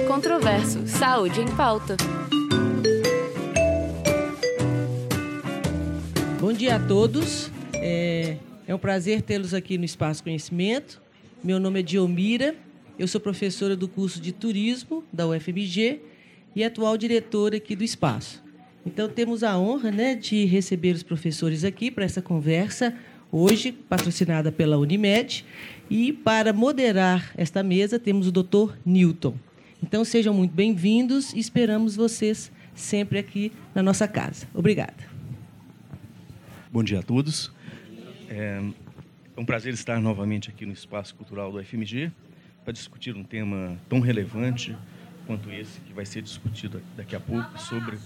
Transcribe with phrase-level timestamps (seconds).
[0.00, 0.86] Controverso.
[0.86, 1.96] Saúde em pauta.
[6.40, 7.50] Bom dia a todos.
[7.74, 8.36] É,
[8.66, 11.00] é um prazer tê-los aqui no Espaço Conhecimento.
[11.42, 12.56] Meu nome é Diomira.
[12.98, 16.00] Eu sou professora do curso de Turismo da UFMG
[16.56, 18.42] e atual diretora aqui do Espaço.
[18.84, 22.94] Então, temos a honra né, de receber os professores aqui para essa conversa,
[23.32, 25.44] hoje patrocinada pela Unimed.
[25.88, 29.34] E para moderar esta mesa, temos o doutor Newton.
[29.86, 34.48] Então, sejam muito bem-vindos e esperamos vocês sempre aqui na nossa casa.
[34.54, 34.96] Obrigada.
[36.72, 37.52] Bom dia a todos.
[38.30, 38.62] É
[39.36, 42.10] um prazer estar novamente aqui no Espaço Cultural do FMG
[42.64, 44.74] para discutir um tema tão relevante
[45.26, 47.98] quanto esse que vai ser discutido daqui a pouco sobre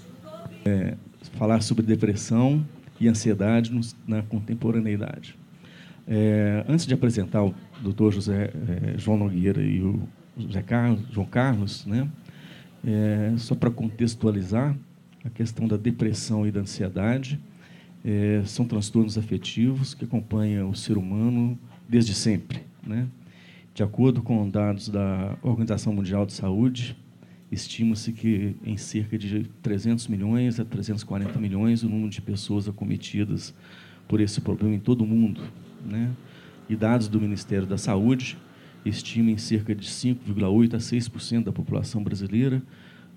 [0.65, 0.97] é,
[1.35, 2.67] falar sobre depressão
[2.99, 3.73] e ansiedade
[4.05, 5.39] na contemporaneidade.
[6.09, 8.11] É, antes de apresentar o Dr.
[8.11, 10.09] José é, João Nogueira e o
[10.39, 12.09] José Carlos, João Carlos, né,
[12.85, 14.77] é, só para contextualizar
[15.25, 17.41] a questão da depressão e da ansiedade,
[18.05, 22.61] é, são transtornos afetivos que acompanham o ser humano desde sempre.
[22.87, 23.09] Né?
[23.75, 26.97] De acordo com dados da Organização Mundial de Saúde,
[27.51, 33.55] Estima-se que em cerca de 300 milhões a 340 milhões o número de pessoas acometidas
[34.07, 35.41] por esse problema em todo o mundo.
[35.85, 36.11] Né?
[36.69, 38.37] E dados do Ministério da Saúde
[38.89, 42.63] estimam em cerca de 5,8% a 6% da população brasileira,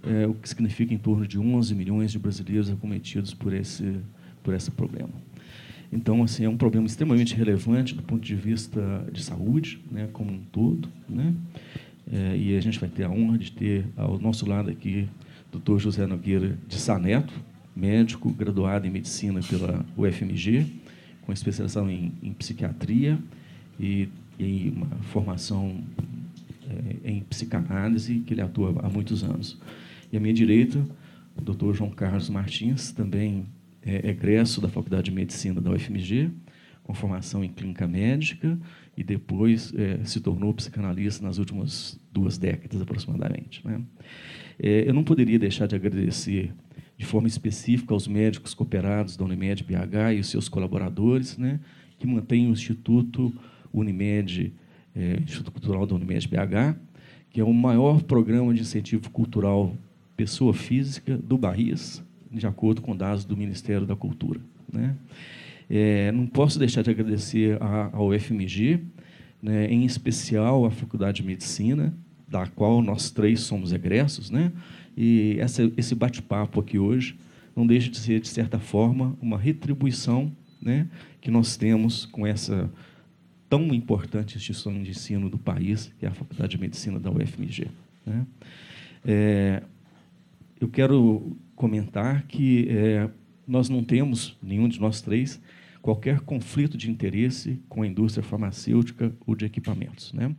[0.03, 3.97] é, o que significa em torno de 11 milhões de brasileiros acometidos por esse,
[4.43, 5.13] por esse problema.
[5.91, 10.31] Então, assim, é um problema extremamente relevante do ponto de vista de saúde, né, como
[10.31, 11.33] um todo, né?
[12.11, 15.07] É, e a gente vai ter a honra de ter ao nosso lado aqui
[15.53, 15.77] o Dr.
[15.77, 17.33] José Nogueira de Saneto,
[17.75, 20.65] médico graduado em medicina pela UFMG,
[21.21, 23.19] com especialização em, em psiquiatria
[23.79, 24.09] e,
[24.43, 25.83] e, uma formação
[26.69, 29.59] é, em psicanálise, que ele atua há muitos anos.
[30.11, 30.83] E à minha direita,
[31.35, 31.73] o Dr.
[31.73, 33.45] João Carlos Martins, também
[33.81, 36.29] é egresso da Faculdade de Medicina da UFMG,
[36.83, 38.59] com formação em clínica médica
[38.97, 43.65] e depois é, se tornou psicanalista nas últimas duas décadas aproximadamente.
[43.65, 43.81] Né?
[44.59, 46.53] É, eu não poderia deixar de agradecer
[46.97, 51.59] de forma específica aos médicos cooperados da Unimed BH e os seus colaboradores, né,
[51.97, 53.33] que mantêm o Instituto
[53.73, 54.53] Unimed,
[54.95, 56.77] é, Instituto Cultural da Unimed BH,
[57.29, 59.73] que é o maior programa de incentivo cultural
[60.15, 61.75] pessoa física do Bahia,
[62.31, 64.39] de acordo com dados do Ministério da Cultura.
[64.71, 64.95] Né?
[65.69, 67.57] É, não posso deixar de agradecer
[67.93, 68.81] ao FMG,
[69.41, 71.93] né, em especial à Faculdade de Medicina,
[72.27, 74.51] da qual nós três somos egressos, né?
[74.95, 77.17] E essa, esse bate-papo aqui hoje
[77.55, 80.31] não deixa de ser, de certa forma, uma retribuição
[80.61, 80.87] né,
[81.19, 82.69] que nós temos com essa
[83.51, 87.67] tão importante instituição de ensino do país, que é a Faculdade de Medicina da UFMG.
[88.05, 88.25] Né?
[89.03, 89.61] É,
[90.57, 93.09] eu quero comentar que é,
[93.45, 95.41] nós não temos, nenhum de nós três,
[95.81, 100.13] qualquer conflito de interesse com a indústria farmacêutica ou de equipamentos.
[100.13, 100.33] Né?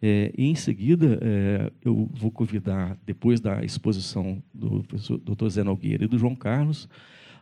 [0.00, 5.48] É, e, em seguida, é, eu vou convidar, depois da exposição do professor Dr.
[5.50, 6.88] Zé Nogueira e do João Carlos,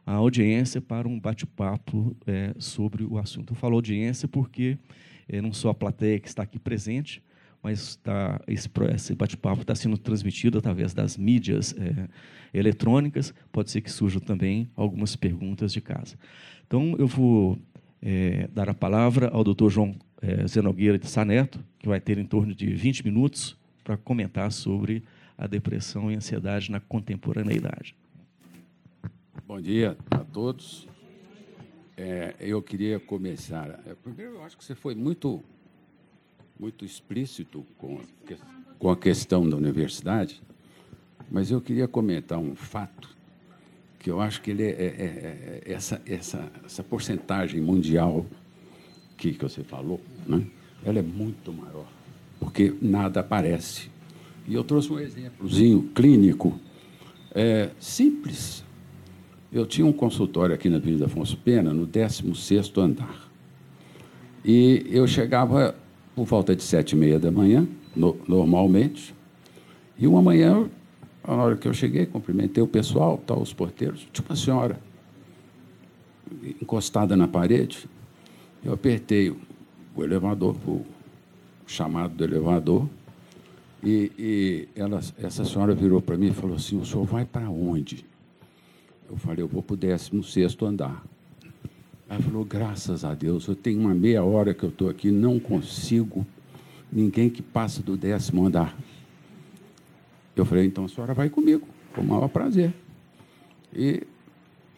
[0.06, 3.52] a audiência para um bate-papo é, sobre o assunto.
[3.52, 4.78] Eu falo audiência porque
[5.28, 7.20] é, não só a plateia que está aqui presente,
[7.60, 12.08] mas tá, esse, bate-papo está sendo transmitido através das mídias é,
[12.56, 13.34] eletrônicas.
[13.50, 16.16] Pode ser que surjam também algumas perguntas de casa.
[16.64, 17.58] Então, eu vou
[18.00, 22.24] é, dar a palavra ao doutor João é, Zenogueira de Saneto, que vai ter em
[22.24, 25.02] torno de 20 minutos para comentar sobre
[25.36, 27.96] a depressão e ansiedade na contemporaneidade.
[29.46, 30.88] Bom dia a todos.
[31.96, 33.80] É, eu queria começar.
[33.86, 35.40] É, primeiro, eu acho que você foi muito
[36.58, 38.34] muito explícito com a,
[38.76, 40.42] com a questão da universidade,
[41.30, 43.08] mas eu queria comentar um fato
[44.00, 48.26] que eu acho que ele é, é, é, é essa, essa, essa porcentagem mundial
[49.16, 50.44] que, que você falou, né?
[50.84, 51.86] ela é muito maior,
[52.40, 53.90] porque nada aparece.
[54.48, 56.58] E eu trouxe um exemplozinho clínico
[57.32, 58.65] é, simples.
[59.52, 63.30] Eu tinha um consultório aqui na Avenida Afonso Pena, no 16º andar.
[64.44, 65.74] E eu chegava
[66.14, 69.14] por volta de sete e meia da manhã, no, normalmente.
[69.98, 70.68] E uma manhã,
[71.26, 74.78] na hora que eu cheguei, cumprimentei o pessoal, tal, os porteiros, tipo uma senhora
[76.60, 77.88] encostada na parede.
[78.64, 80.84] Eu apertei o elevador, o
[81.66, 82.88] chamado do elevador,
[83.82, 87.48] e, e ela, essa senhora virou para mim e falou assim: O senhor vai para
[87.48, 88.04] onde?
[89.08, 91.04] Eu falei: Eu vou para o 16 andar.
[92.08, 95.40] Ela falou: graças a Deus, eu tenho uma meia hora que eu estou aqui, não
[95.40, 96.26] consigo
[96.90, 98.76] ninguém que passa do décimo andar.
[100.34, 102.72] Eu falei, então a senhora vai comigo, com o maior prazer.
[103.74, 104.02] E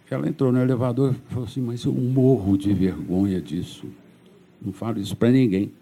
[0.08, 3.86] ela entrou no elevador e falou assim, mas eu morro de vergonha disso.
[4.62, 5.72] Não falo isso para ninguém.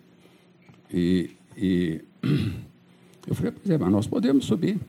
[0.92, 2.00] E, e
[3.28, 4.80] eu falei, pois é, mas nós podemos subir.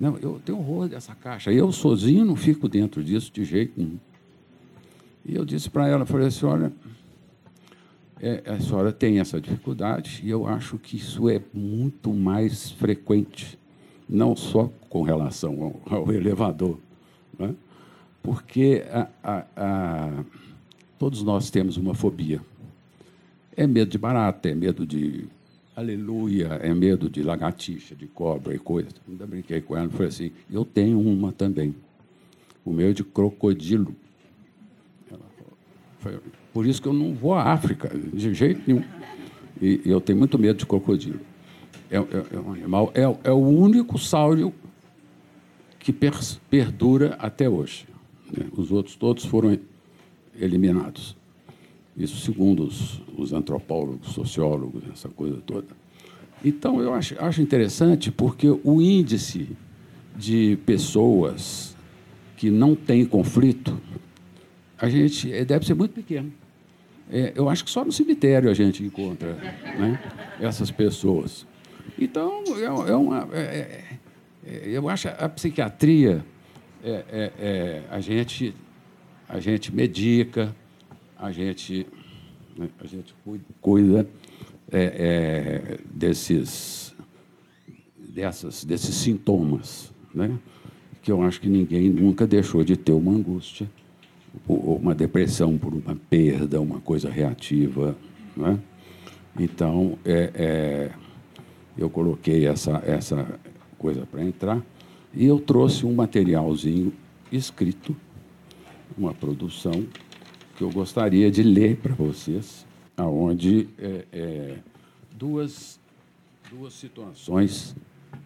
[0.00, 1.52] Não, eu tenho horror dessa caixa.
[1.52, 3.98] Eu sozinho não fico dentro disso de jeito nenhum.
[5.24, 6.72] E eu disse para ela, falei olha,
[8.20, 13.58] é, a senhora tem essa dificuldade e eu acho que isso é muito mais frequente,
[14.08, 16.78] não só com relação ao, ao elevador,
[17.38, 17.54] né?
[18.22, 20.24] porque a, a, a,
[20.98, 22.40] todos nós temos uma fobia.
[23.56, 25.26] É medo de barata, é medo de
[25.76, 28.94] aleluia, é medo de lagartixa, de cobra e coisas.
[29.08, 31.74] Ainda brinquei com ela e falei assim, eu tenho uma também.
[32.64, 33.94] O meu é de crocodilo.
[36.52, 38.84] Por isso que eu não vou à África, de jeito nenhum.
[39.60, 41.20] E, eu tenho muito medo de crocodilo.
[41.90, 44.52] É, é, é um animal, é, é, o único sáurio
[45.78, 46.12] que per,
[46.48, 47.86] perdura até hoje.
[48.32, 48.46] Né?
[48.52, 49.58] Os outros todos foram
[50.38, 51.16] eliminados.
[51.96, 55.68] Isso segundo os, os antropólogos, sociólogos, essa coisa toda.
[56.44, 59.56] Então, eu acho, acho interessante porque o índice
[60.16, 61.74] de pessoas
[62.36, 63.80] que não têm conflito,
[64.78, 66.32] a gente deve ser muito pequeno.
[67.10, 69.34] É, eu acho que só no cemitério a gente encontra
[69.78, 70.00] né,
[70.40, 71.46] essas pessoas.
[71.98, 73.84] Então, é, é uma, é, é,
[74.46, 76.24] é eu acho a psiquiatria,
[76.82, 78.54] é, a, gente,
[79.28, 80.54] a gente medica,
[81.18, 81.86] a gente,
[82.80, 83.14] a gente
[83.60, 84.08] cuida
[85.92, 86.94] desses,
[87.96, 90.38] dessas, desses sintomas, né,
[91.02, 93.68] que eu acho que ninguém nunca deixou de ter uma angústia
[94.46, 97.96] uma depressão por uma perda, uma coisa reativa.
[98.36, 98.58] Né?
[99.38, 100.90] Então, é, é,
[101.76, 103.38] eu coloquei essa, essa
[103.78, 104.62] coisa para entrar
[105.12, 106.92] e eu trouxe um materialzinho
[107.30, 107.94] escrito,
[108.96, 109.86] uma produção
[110.56, 112.66] que eu gostaria de ler para vocês,
[112.96, 114.58] aonde é, é,
[115.12, 115.80] duas,
[116.50, 117.74] duas situações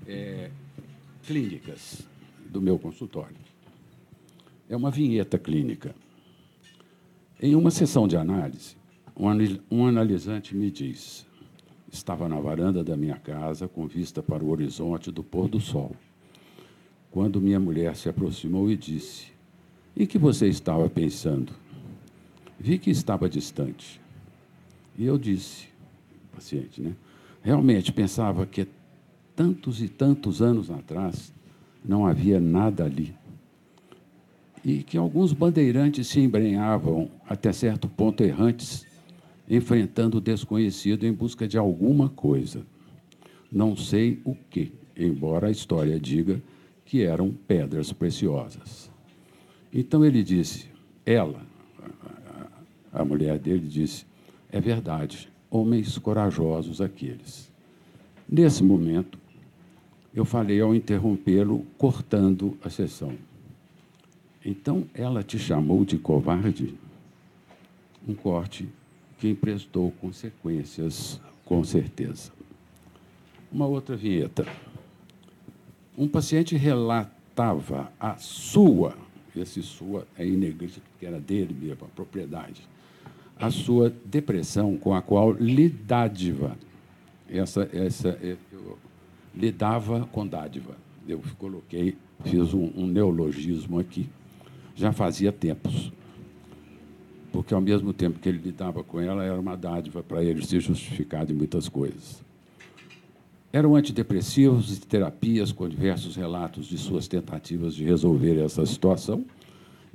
[0.06, 0.50] é,
[1.24, 2.06] clínicas
[2.50, 3.48] do meu consultório
[4.68, 5.94] é uma vinheta clínica.
[7.40, 8.76] Em uma sessão de análise,
[9.70, 11.26] um analisante me diz:
[11.90, 15.92] estava na varanda da minha casa, com vista para o horizonte do pôr do sol,
[17.10, 19.28] quando minha mulher se aproximou e disse:
[19.96, 21.52] Em que você estava pensando?
[22.58, 24.00] Vi que estava distante.
[24.96, 25.68] E eu disse,
[26.34, 26.94] paciente, né?
[27.42, 28.66] Realmente pensava que
[29.36, 31.32] tantos e tantos anos atrás
[31.84, 33.14] não havia nada ali
[34.64, 38.86] e que alguns bandeirantes se embrenhavam até certo ponto errantes,
[39.48, 42.66] enfrentando o desconhecido em busca de alguma coisa.
[43.50, 46.42] Não sei o que, embora a história diga
[46.84, 48.90] que eram pedras preciosas.
[49.72, 50.66] Então ele disse,
[51.04, 51.40] ela,
[52.92, 54.06] a mulher dele disse,
[54.50, 57.50] é verdade, homens corajosos aqueles.
[58.28, 59.18] Nesse momento,
[60.14, 63.12] eu falei ao interrompê-lo, cortando a sessão.
[64.44, 66.74] Então ela te chamou de covarde?
[68.06, 68.68] Um corte
[69.18, 72.32] que emprestou consequências, com certeza.
[73.52, 74.46] Uma outra vinheta.
[75.96, 78.96] Um paciente relatava a sua,
[79.34, 82.66] esse sua é em negrito, que era dele mesmo, a propriedade,
[83.40, 86.56] a sua depressão com a qual lhe dádiva.
[87.28, 88.78] Essa, essa, eu
[89.34, 90.76] lidava com dádiva.
[91.06, 94.08] Eu coloquei, fiz um, um neologismo aqui
[94.78, 95.92] já fazia tempos.
[97.32, 100.60] Porque, ao mesmo tempo que ele lidava com ela, era uma dádiva para ele se
[100.60, 102.22] justificar de muitas coisas.
[103.52, 109.24] Eram antidepressivos e terapias com diversos relatos de suas tentativas de resolver essa situação,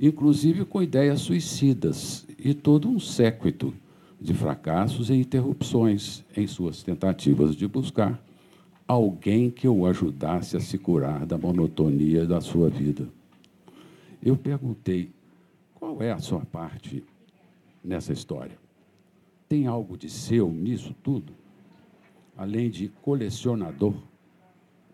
[0.00, 3.72] inclusive com ideias suicidas e todo um séquito
[4.20, 8.22] de fracassos e interrupções em suas tentativas de buscar
[8.86, 13.08] alguém que o ajudasse a se curar da monotonia da sua vida.
[14.22, 15.10] Eu perguntei:
[15.74, 17.04] qual é a sua parte
[17.82, 18.58] nessa história?
[19.48, 21.32] Tem algo de seu nisso tudo?
[22.36, 23.94] Além de colecionador,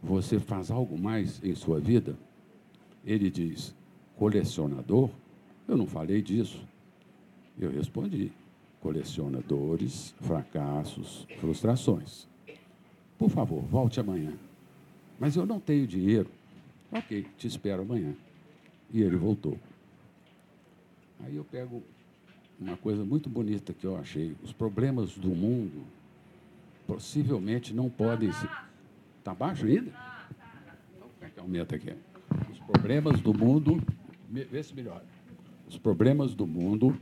[0.03, 2.19] você faz algo mais em sua vida?
[3.05, 3.75] Ele diz:
[4.21, 5.09] colecionador?
[5.67, 6.63] Eu não falei disso.
[7.59, 8.31] Eu respondi:
[8.83, 12.29] colecionadores, fracassos, frustrações.
[13.19, 14.35] Por favor, volte amanhã.
[15.19, 16.31] Mas eu não tenho dinheiro.
[16.93, 18.15] Ok, te espero amanhã.
[18.93, 19.57] E ele voltou.
[21.25, 21.83] Aí eu pego
[22.59, 24.37] uma coisa muito bonita que eu achei.
[24.43, 25.83] Os problemas do mundo
[26.87, 28.51] possivelmente não podem ser.
[29.19, 29.93] Está baixo ainda?
[31.23, 31.95] Então aumenta aqui.
[32.51, 33.83] Os problemas do mundo.
[34.31, 35.05] Vê se melhora.
[35.67, 36.97] Os problemas do mundo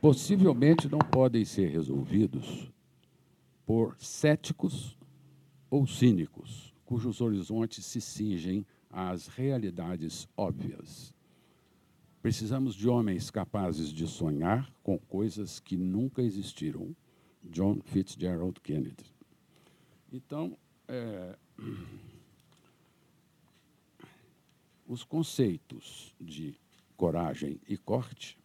[0.00, 2.68] possivelmente não podem ser resolvidos
[3.64, 4.98] por céticos
[5.70, 11.14] ou cínicos, cujos horizontes se cingem às realidades óbvias.
[12.20, 16.96] Precisamos de homens capazes de sonhar com coisas que nunca existiram.
[17.44, 19.06] John Fitzgerald Kennedy.
[20.12, 20.58] Então,
[20.88, 21.36] é,
[24.88, 26.58] os conceitos de
[26.96, 28.38] coragem e corte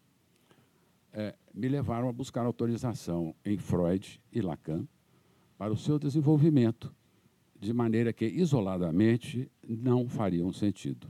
[1.14, 4.86] é, me levaram a buscar autorização em Freud e Lacan
[5.58, 6.94] para o seu desenvolvimento,
[7.58, 11.10] de maneira que, isoladamente, não fariam sentido.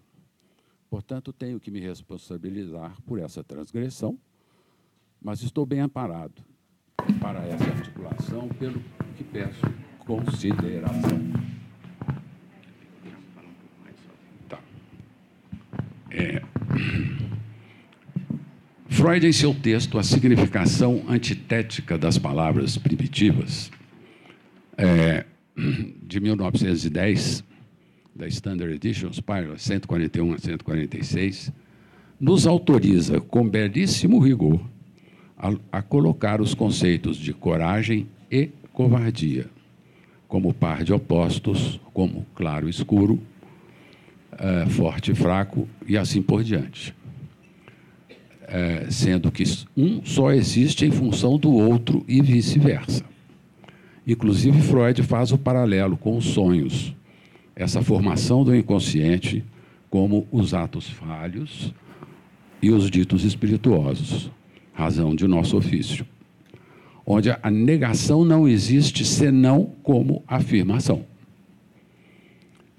[0.89, 4.19] Portanto, tenho que me responsabilizar por essa transgressão,
[5.19, 6.43] mas estou bem amparado
[7.19, 8.79] para essa articulação, pelo
[9.17, 9.61] que peço
[10.05, 11.42] consideração.
[16.13, 16.41] É.
[18.87, 23.71] Freud, em seu texto A Significação Antitética das Palavras Primitivas,
[24.77, 25.25] é,
[26.03, 27.43] de 1910,
[28.15, 31.51] da Standard Edition, páginas 141 a 146,
[32.19, 34.61] nos autoriza, com belíssimo rigor,
[35.35, 39.49] a, a colocar os conceitos de coragem e covardia
[40.33, 43.21] como par de opostos, como claro e escuro,
[44.43, 46.93] é, forte e fraco, e assim por diante.
[48.45, 49.43] É, sendo que
[49.75, 53.05] um só existe em função do outro e vice-versa.
[54.05, 56.93] Inclusive, Freud faz o paralelo com os sonhos,
[57.55, 59.45] essa formação do inconsciente
[59.89, 61.73] como os atos falhos
[62.61, 64.29] e os ditos espirituosos,
[64.73, 66.05] razão de nosso ofício,
[67.05, 71.12] onde a negação não existe senão como afirmação.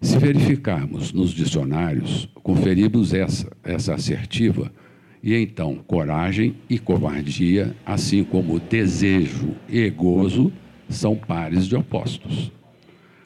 [0.05, 4.71] Se verificarmos nos dicionários, conferimos essa, essa assertiva,
[5.23, 10.53] e então coragem e covardia, assim como desejo e gozo,
[10.91, 12.53] são pares de opostos.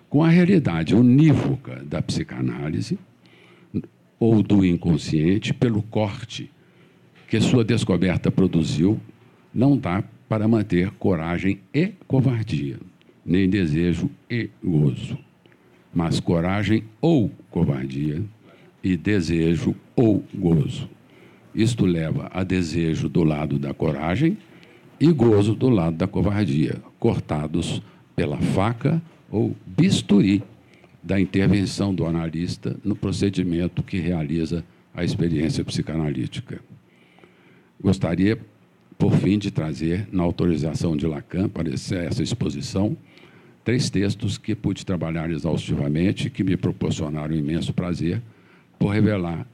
[0.09, 2.97] Com a realidade unívoca da psicanálise
[4.21, 6.49] ou do inconsciente pelo corte
[7.27, 9.01] que sua descoberta produziu,
[9.53, 12.79] não dá para manter coragem e covardia,
[13.27, 15.19] nem desejo e gozo,
[15.95, 18.23] mas coragem ou covardia
[18.83, 20.89] e desejo ou gozo.
[21.55, 24.39] Isto leva a desejo do lado da coragem
[25.01, 27.83] e gozo do lado da covardia, cortados
[28.15, 30.43] pela faca ou bisturi
[31.03, 34.65] da intervenção do analista no procedimento que realiza
[34.95, 36.61] a experiência psicanalítica.
[37.81, 38.39] Gostaria,
[38.99, 42.97] por fim, de trazer, na autorização de Lacan para essa exposição,
[43.69, 48.23] três textos que pude trabalhar exaustivamente que me proporcionaram imenso prazer
[48.79, 49.47] por revelar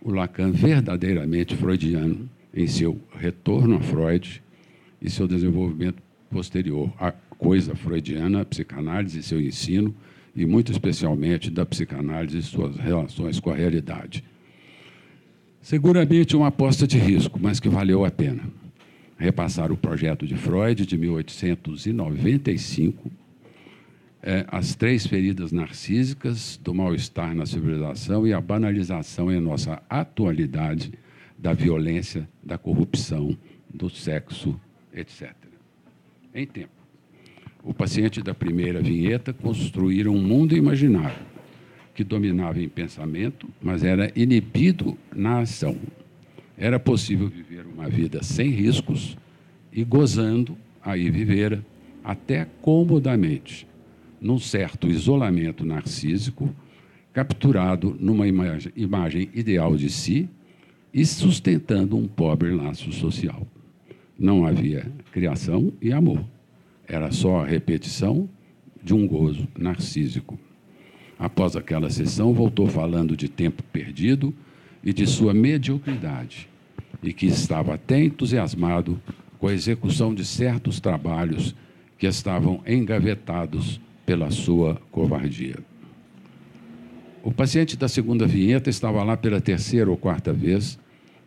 [0.00, 4.42] o Lacan verdadeiramente freudiano em seu retorno a Freud
[5.02, 6.90] e seu desenvolvimento posterior
[7.36, 9.94] coisa freudiana, a psicanálise e seu ensino,
[10.34, 14.24] e muito especialmente da psicanálise e suas relações com a realidade.
[15.60, 18.44] Seguramente uma aposta de risco, mas que valeu a pena.
[19.18, 23.27] Repassar o projeto de Freud de 1895,
[24.22, 30.92] é, as três feridas narcísicas do mal-estar na civilização e a banalização em nossa atualidade
[31.36, 33.36] da violência, da corrupção,
[33.72, 34.58] do sexo,
[34.92, 35.32] etc.
[36.34, 36.78] Em tempo
[37.68, 41.26] o paciente da primeira vinheta construíram um mundo imaginário
[41.94, 45.76] que dominava em pensamento, mas era inibido na ação.
[46.56, 49.18] Era possível viver uma vida sem riscos
[49.72, 51.62] e gozando, aí vivera,
[52.02, 53.66] até comodamente,
[54.20, 56.54] num certo isolamento narcísico,
[57.12, 60.28] capturado numa imagem, imagem ideal de si
[60.92, 63.46] e sustentando um pobre laço social.
[64.18, 66.24] Não havia criação e amor
[66.88, 68.28] era só a repetição
[68.82, 70.38] de um gozo narcísico.
[71.18, 74.34] Após aquela sessão, voltou falando de tempo perdido
[74.82, 76.48] e de sua mediocridade,
[77.02, 79.00] e que estava até entusiasmado
[79.38, 81.54] com a execução de certos trabalhos
[81.98, 85.56] que estavam engavetados pela sua covardia.
[87.22, 90.78] O paciente da segunda vinheta estava lá pela terceira ou quarta vez,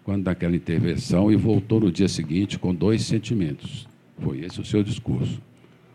[0.04, 3.88] quando daquela intervenção, e voltou no dia seguinte com dois sentimentos.
[4.18, 5.40] Foi esse o seu discurso.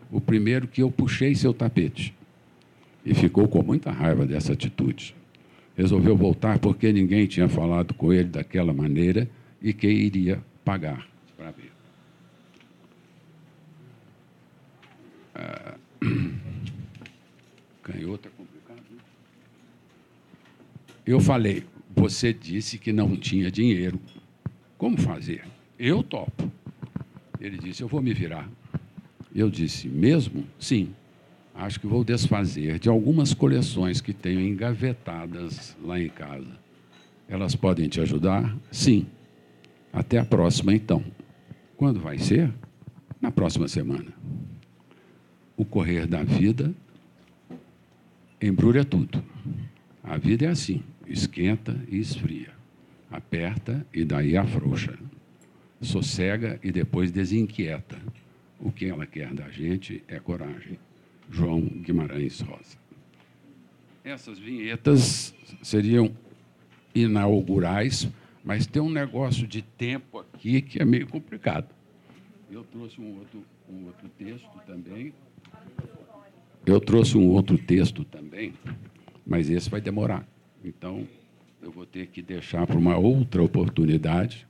[0.09, 2.13] O primeiro que eu puxei seu tapete.
[3.05, 5.13] E ficou com muita raiva dessa atitude.
[5.75, 9.29] Resolveu voltar porque ninguém tinha falado com ele daquela maneira
[9.61, 11.71] e que iria pagar para ver.
[15.35, 15.75] Ah,
[17.87, 18.83] canhoto é complicado.
[18.91, 18.97] Né?
[21.05, 21.63] Eu falei,
[21.95, 23.99] você disse que não tinha dinheiro.
[24.77, 25.45] Como fazer?
[25.79, 26.51] Eu topo.
[27.39, 28.49] Ele disse, eu vou me virar.
[29.33, 30.43] Eu disse, mesmo?
[30.59, 30.93] Sim.
[31.55, 36.59] Acho que vou desfazer de algumas coleções que tenho engavetadas lá em casa.
[37.27, 38.55] Elas podem te ajudar?
[38.71, 39.07] Sim.
[39.91, 41.03] Até a próxima, então.
[41.75, 42.53] Quando vai ser?
[43.19, 44.13] Na próxima semana.
[45.55, 46.73] O correr da vida
[48.41, 49.23] embrulha tudo.
[50.03, 52.51] A vida é assim: esquenta e esfria,
[53.09, 54.97] aperta e daí afrouxa,
[55.81, 57.97] sossega e depois desinquieta.
[58.59, 60.79] O que ela quer da gente é coragem.
[61.29, 62.77] João Guimarães Rosa.
[64.03, 66.15] Essas vinhetas seriam
[66.95, 68.07] inaugurais,
[68.43, 71.67] mas tem um negócio de tempo aqui que é meio complicado.
[72.49, 75.13] Eu trouxe um outro, um outro texto também.
[76.67, 78.53] Eu trouxe um outro texto também,
[79.25, 80.27] mas esse vai demorar.
[80.61, 81.07] Então,
[81.61, 84.45] eu vou ter que deixar para uma outra oportunidade,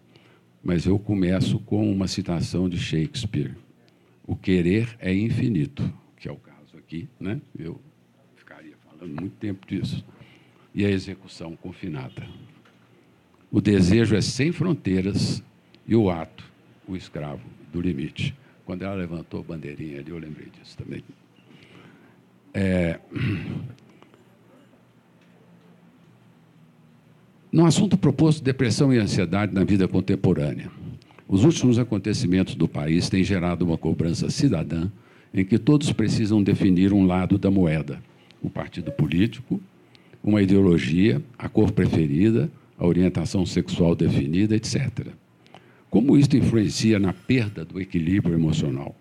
[0.64, 3.56] mas eu começo com uma citação de Shakespeare.
[4.26, 6.40] O querer é infinito, que é o
[6.76, 7.40] aqui, né?
[7.60, 7.80] eu
[8.36, 10.04] ficaria falando muito tempo disso,
[10.74, 12.28] e a execução confinada.
[13.52, 15.44] O desejo é sem fronteiras
[15.86, 16.50] e o ato,
[16.88, 18.34] o escravo do limite.
[18.66, 21.04] Quando ela levantou a bandeirinha ali, eu lembrei disso também.
[22.60, 23.00] É...
[27.52, 30.72] No assunto proposto, depressão e ansiedade na vida contemporânea.
[31.28, 34.90] Os últimos acontecimentos do país têm gerado uma cobrança cidadã
[35.32, 38.02] em que todos precisam definir um lado da moeda:
[38.42, 39.62] o partido político,
[40.24, 45.10] uma ideologia, a cor preferida, a orientação sexual definida, etc.
[45.92, 48.96] Como isto influencia na perda do equilíbrio emocional?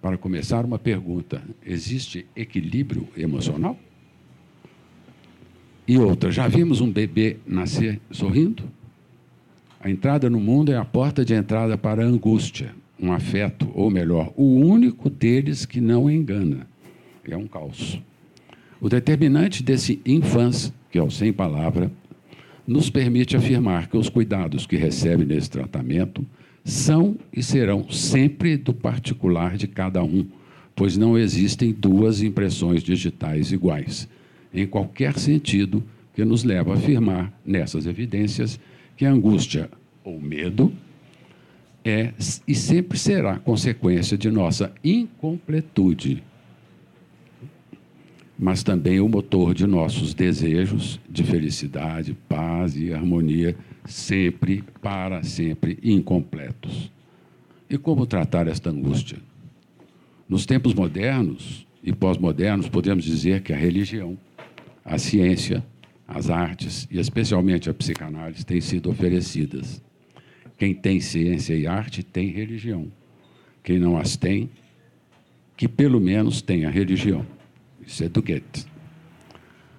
[0.00, 3.78] Para começar, uma pergunta: existe equilíbrio emocional?
[5.86, 8.64] E outra: já vimos um bebê nascer sorrindo?
[9.80, 13.90] A entrada no mundo é a porta de entrada para a angústia, um afeto, ou
[13.90, 16.66] melhor, o único deles que não engana.
[17.24, 18.00] É um caos.
[18.80, 21.90] O determinante desse infância, que é o sem palavra,
[22.66, 26.26] nos permite afirmar que os cuidados que recebe nesse tratamento
[26.64, 30.26] são e serão sempre do particular de cada um,
[30.74, 34.08] pois não existem duas impressões digitais iguais,
[34.52, 35.82] em qualquer sentido
[36.14, 38.58] que nos leva a afirmar nessas evidências
[38.96, 39.70] que a angústia
[40.04, 40.72] ou medo
[41.84, 42.12] é
[42.46, 46.22] e sempre será consequência de nossa incompletude,
[48.40, 55.78] mas também o motor de nossos desejos de felicidade, paz e harmonia, sempre, para sempre
[55.82, 56.90] incompletos.
[57.68, 59.18] E como tratar esta angústia?
[60.26, 64.16] Nos tempos modernos e pós-modernos, podemos dizer que a religião,
[64.82, 65.62] a ciência,
[66.08, 69.82] as artes e especialmente a psicanálise têm sido oferecidas
[70.60, 72.92] quem tem ciência e arte tem religião.
[73.64, 74.50] Quem não as tem,
[75.56, 77.24] que pelo menos tenha religião.
[77.90, 78.42] Isso é.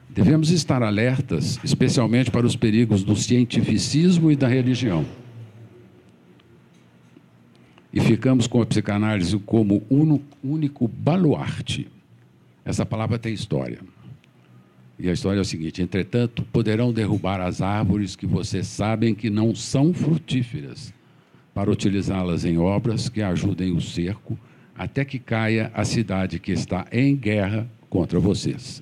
[0.09, 5.05] Devemos estar alertas, especialmente para os perigos do cientificismo e da religião.
[7.93, 9.81] E ficamos com a psicanálise como
[10.43, 11.87] único baluarte.
[12.65, 13.79] Essa palavra tem história.
[14.99, 19.29] E a história é a seguinte: entretanto, poderão derrubar as árvores que vocês sabem que
[19.29, 20.93] não são frutíferas,
[21.53, 24.37] para utilizá-las em obras que ajudem o cerco,
[24.77, 28.81] até que caia a cidade que está em guerra contra vocês.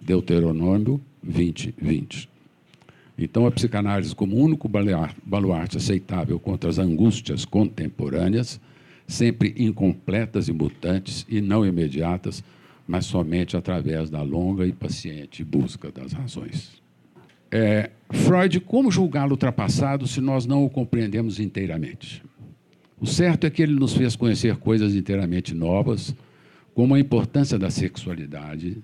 [0.00, 2.28] Deuteronômio 20, 20.
[3.16, 8.60] Então, a psicanálise, como único baluarte aceitável contra as angústias contemporâneas,
[9.06, 12.42] sempre incompletas e mutantes e não imediatas,
[12.88, 16.80] mas somente através da longa e paciente busca das razões.
[17.52, 22.22] É, Freud, como julgá-lo ultrapassado se nós não o compreendemos inteiramente?
[22.98, 26.14] O certo é que ele nos fez conhecer coisas inteiramente novas,
[26.74, 28.78] como a importância da sexualidade,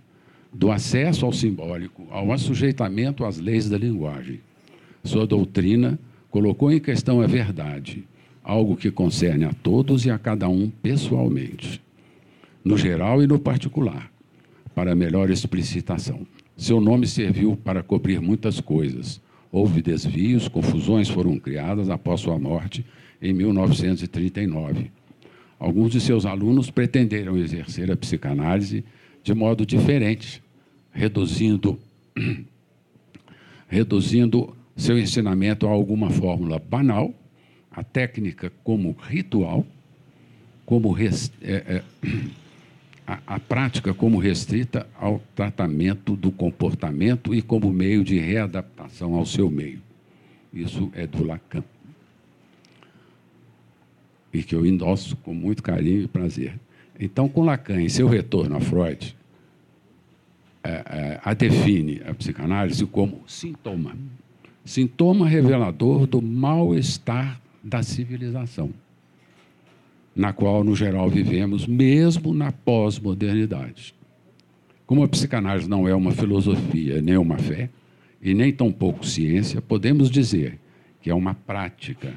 [0.53, 4.41] do acesso ao simbólico, ao assujeitamento às leis da linguagem.
[5.05, 5.99] Sua doutrina
[6.31, 8.05] colocou em questão a verdade,
[8.43, 11.81] algo que concerne a todos e a cada um pessoalmente
[12.67, 14.11] no geral e no particular,
[14.75, 16.27] para melhor explicitação.
[16.57, 19.21] Seu nome serviu para cobrir muitas coisas.
[19.53, 22.85] Houve desvios, confusões foram criadas após sua morte
[23.23, 24.91] em 1939.
[25.59, 28.85] Alguns de seus alunos pretenderam exercer a psicanálise
[29.23, 30.43] de modo diferente,
[30.93, 31.79] reduzindo,
[33.67, 37.15] reduzindo seu ensinamento a alguma fórmula banal,
[37.71, 39.67] a técnica como ritual,
[40.65, 41.05] como é,
[41.43, 41.83] é,
[43.07, 49.25] a, a prática como restrita ao tratamento do comportamento e como meio de readaptação ao
[49.25, 49.81] seu meio.
[50.53, 51.65] Isso é do Lacan.
[54.37, 56.59] E que eu endosso com muito carinho e prazer.
[56.99, 59.17] Então, com Lacan, em seu retorno a Freud,
[60.63, 63.97] é, é, a define a psicanálise como sintoma.
[64.65, 68.73] Sintoma revelador do mal-estar da civilização
[70.17, 73.95] na qual, no geral, vivemos, mesmo na pós-modernidade.
[74.87, 77.69] Como a psicanálise não é uma filosofia, nem uma fé,
[78.23, 80.59] e nem tampouco ciência, podemos dizer
[81.03, 82.15] que é uma prática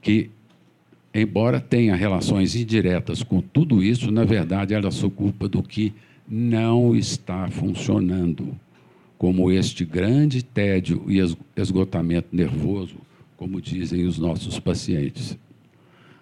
[0.00, 0.30] que,
[1.14, 5.92] embora tenha relações indiretas com tudo isso, na verdade ela se ocupa do que
[6.28, 8.54] não está funcionando,
[9.16, 11.20] como este grande tédio e
[11.56, 12.96] esgotamento nervoso,
[13.36, 15.38] como dizem os nossos pacientes.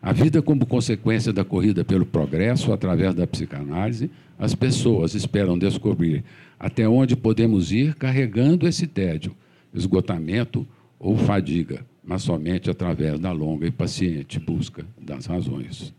[0.02, 6.24] A vida, como consequência da corrida pelo progresso através da psicanálise, as pessoas esperam descobrir
[6.58, 9.34] até onde podemos ir carregando esse tédio,
[9.72, 10.66] esgotamento
[10.98, 15.94] ou fadiga, mas somente através da longa e paciente busca das razões.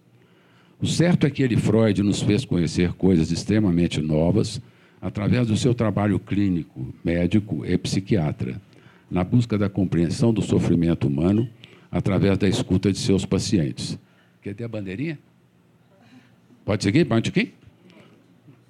[0.82, 4.62] O certo é que ele, Freud, nos fez conhecer coisas extremamente novas
[5.02, 8.62] através do seu trabalho clínico, médico e psiquiatra,
[9.10, 11.48] na busca da compreensão do sofrimento humano
[11.92, 13.98] através da escuta de seus pacientes.
[14.42, 15.18] Quer ter a bandeirinha?
[16.66, 17.06] Pode seguir?
[17.06, 17.54] Pode aqui?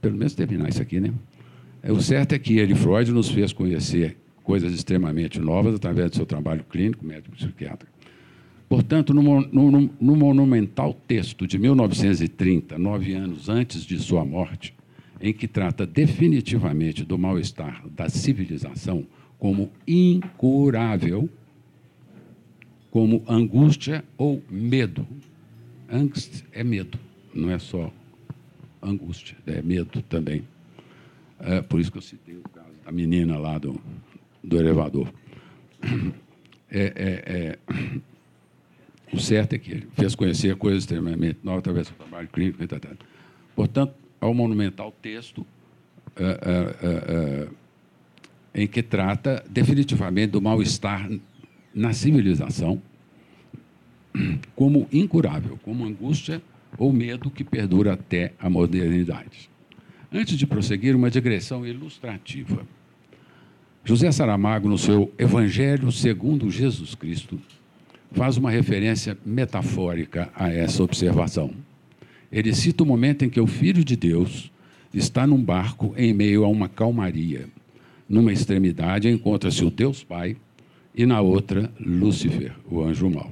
[0.01, 1.13] Pelo menos terminar isso aqui, né?
[1.81, 6.17] É, o certo é que ele, Freud, nos fez conhecer coisas extremamente novas através do
[6.17, 7.87] seu trabalho clínico, médico e psiquiatra.
[8.67, 14.73] Portanto, no, no, no, monumental texto de 1930, nove anos antes de sua morte,
[15.21, 19.05] em que trata definitivamente do mal-estar da civilização
[19.37, 21.29] como incurável,
[22.89, 25.05] como angústia ou medo.
[25.91, 26.97] Angst é medo,
[27.33, 27.91] não é só
[28.81, 30.43] angústia, é medo também.
[31.39, 33.79] É por isso que eu citei o caso da menina lá do,
[34.43, 35.11] do elevador.
[36.75, 37.57] É, é, é,
[39.13, 42.63] o certo é que ele fez conhecer coisas extremamente novas através do trabalho clínico.
[42.63, 42.79] E tal.
[43.55, 45.45] Portanto, ao monumental texto
[46.15, 47.47] é, é,
[48.57, 51.09] é, em que trata definitivamente do mal-estar
[51.73, 52.81] na civilização
[54.55, 56.41] como incurável, como angústia
[56.77, 59.49] ou medo que perdura até a modernidade.
[60.11, 62.65] Antes de prosseguir, uma digressão ilustrativa.
[63.85, 67.37] José Saramago, no seu Evangelho segundo Jesus Cristo,
[68.13, 71.51] faz uma referência metafórica a essa observação.
[72.31, 74.49] Ele cita o momento em que o Filho de Deus
[74.93, 77.49] está num barco em meio a uma calmaria.
[78.07, 80.37] Numa extremidade encontra-se o Deus Pai
[80.95, 83.31] e na outra Lúcifer, o anjo mau.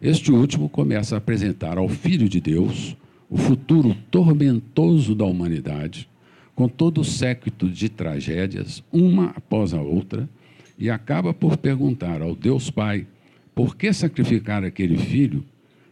[0.00, 2.94] Este último começa a apresentar ao Filho de Deus
[3.30, 6.06] o futuro tormentoso da humanidade,
[6.54, 10.28] com todo o séquito de tragédias, uma após a outra,
[10.78, 13.06] e acaba por perguntar ao Deus Pai
[13.54, 15.44] por que sacrificar aquele filho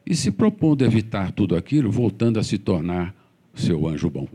[0.05, 3.15] e se propondo evitar tudo aquilo, voltando a se tornar
[3.55, 4.29] seu anjo bom.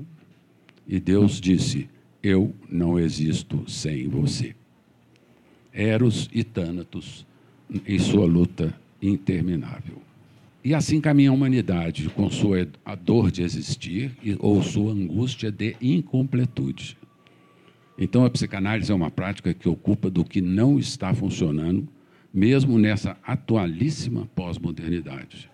[0.87, 1.89] E Deus disse:
[2.23, 4.55] Eu não existo sem você.
[5.73, 7.25] Eros e Tânatos,
[7.85, 10.06] em sua luta interminável.
[10.67, 15.77] E assim caminha a humanidade, com sua a dor de existir ou sua angústia de
[15.82, 16.97] incompletude.
[17.97, 21.88] Então, a psicanálise é uma prática que ocupa do que não está funcionando,
[22.34, 25.49] mesmo nessa atualíssima pós-modernidade.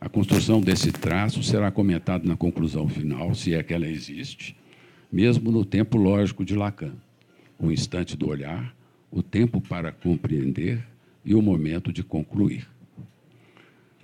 [0.00, 4.56] A construção desse traço será comentada na conclusão final, se é que ela existe,
[5.12, 6.94] mesmo no tempo lógico de Lacan.
[7.58, 8.74] O instante do olhar,
[9.10, 10.82] o tempo para compreender
[11.26, 12.66] e o momento de concluir.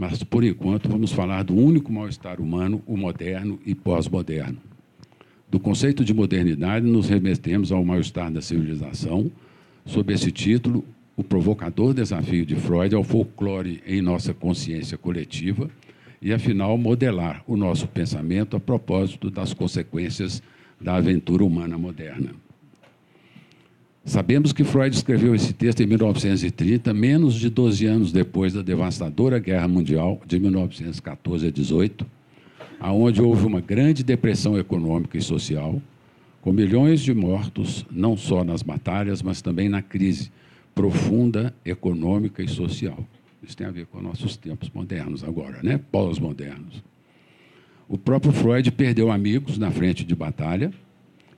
[0.00, 4.56] Mas, por enquanto, vamos falar do único mal-estar humano, o moderno e pós-moderno.
[5.50, 9.30] Do conceito de modernidade, nos remetemos ao mal-estar da civilização,
[9.84, 15.68] sob esse título, o provocador desafio de Freud ao folclore em nossa consciência coletiva
[16.22, 20.42] e, afinal, modelar o nosso pensamento a propósito das consequências
[20.80, 22.30] da aventura humana moderna.
[24.04, 29.38] Sabemos que Freud escreveu esse texto em 1930, menos de 12 anos depois da devastadora
[29.38, 32.06] Guerra Mundial de 1914 a 18,
[32.80, 35.80] aonde houve uma grande depressão econômica e social,
[36.40, 40.32] com milhões de mortos, não só nas batalhas, mas também na crise
[40.74, 42.98] profunda econômica e social.
[43.42, 45.78] Isso tem a ver com nossos tempos modernos agora, né?
[45.92, 46.82] Pós-modernos.
[47.86, 50.72] O próprio Freud perdeu amigos na frente de batalha,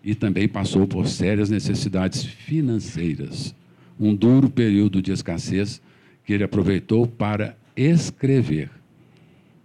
[0.05, 3.55] e também passou por sérias necessidades financeiras.
[3.99, 5.81] Um duro período de escassez
[6.25, 8.71] que ele aproveitou para escrever.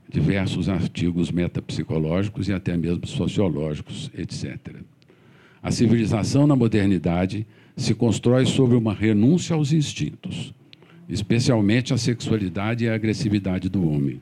[0.09, 4.77] diversos artigos metapsicológicos e até mesmo sociológicos, etc.
[5.61, 7.45] A civilização na modernidade
[7.75, 10.53] se constrói sobre uma renúncia aos instintos,
[11.09, 14.21] especialmente a sexualidade e a agressividade do homem.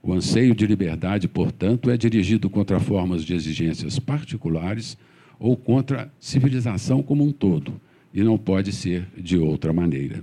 [0.00, 4.96] O anseio de liberdade, portanto, é dirigido contra formas de exigências particulares
[5.38, 7.80] ou contra a civilização como um todo,
[8.12, 10.22] e não pode ser de outra maneira.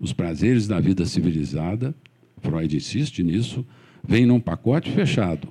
[0.00, 1.94] Os prazeres da vida civilizada,
[2.40, 3.66] Freud insiste nisso,
[4.02, 5.48] vêm num pacote fechado,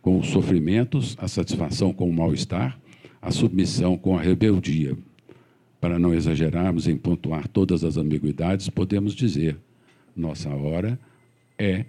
[0.00, 2.78] com os sofrimentos, a satisfação com o mal-estar,
[3.20, 4.96] a submissão com a rebeldia.
[5.80, 9.56] Para não exagerarmos em pontuar todas as ambiguidades, podemos dizer:
[10.16, 10.98] nossa hora
[11.58, 11.84] é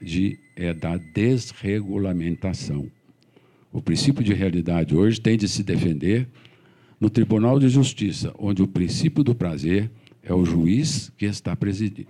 [0.00, 2.90] de é da desregulamentação.
[3.72, 6.26] O princípio de realidade hoje tem de se defender
[7.00, 9.90] no Tribunal de Justiça, onde o princípio do prazer
[10.22, 11.56] é o juiz que, está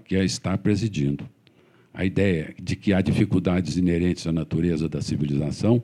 [0.05, 1.29] que a está presidindo.
[1.92, 5.83] A ideia de que há dificuldades inerentes à natureza da civilização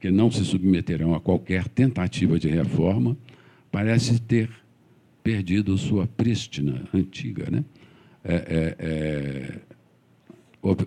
[0.00, 3.16] que não se submeterão a qualquer tentativa de reforma
[3.70, 4.50] parece ter
[5.22, 7.64] perdido sua prístina antiga, né?
[8.24, 9.60] É, é, é,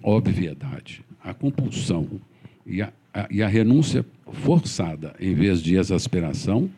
[0.03, 1.01] obviedade.
[1.21, 2.19] A compulsão
[2.65, 6.69] e a, a, e a renúncia forçada, em vez de exasperação,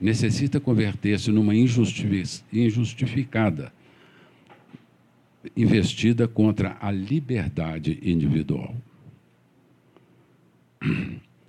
[0.00, 3.72] necessita converter-se numa injustificada
[5.56, 8.74] investida contra a liberdade individual.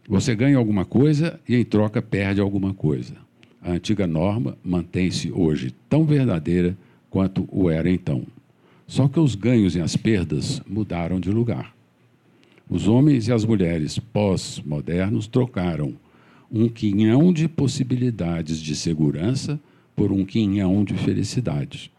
[0.07, 3.15] Você ganha alguma coisa e, em troca, perde alguma coisa.
[3.61, 6.77] A antiga norma mantém-se hoje tão verdadeira
[7.09, 8.25] quanto o era então.
[8.85, 11.76] Só que os ganhos e as perdas mudaram de lugar.
[12.69, 15.93] Os homens e as mulheres pós-modernos trocaram
[16.51, 19.59] um quinhão de possibilidades de segurança
[19.95, 21.91] por um quinhão de felicidade.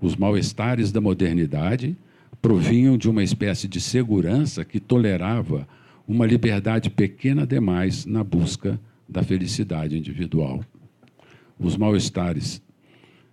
[0.00, 1.96] Os mal-estares da modernidade
[2.40, 5.68] provinham de uma espécie de segurança que tolerava
[6.08, 10.64] uma liberdade pequena demais na busca da felicidade individual.
[11.58, 12.62] Os mal-estares.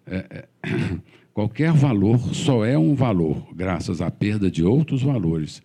[0.06, 0.70] É, é,
[1.34, 5.62] qualquer valor só é um valor graças à perda de outros valores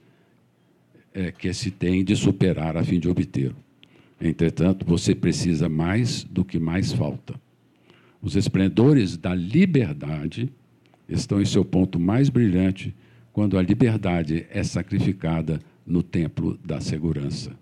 [1.14, 3.56] é, que se tem de superar a fim de obtê-lo.
[4.20, 7.34] Entretanto, você precisa mais do que mais falta.
[8.20, 10.50] Os esplendores da liberdade
[11.08, 12.94] estão em seu ponto mais brilhante
[13.32, 17.52] quando a liberdade é sacrificada no templo da segurança.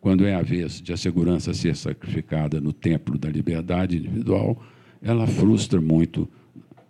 [0.00, 4.62] Quando é a vez de a segurança ser sacrificada no templo da liberdade individual,
[5.02, 6.28] ela frustra muito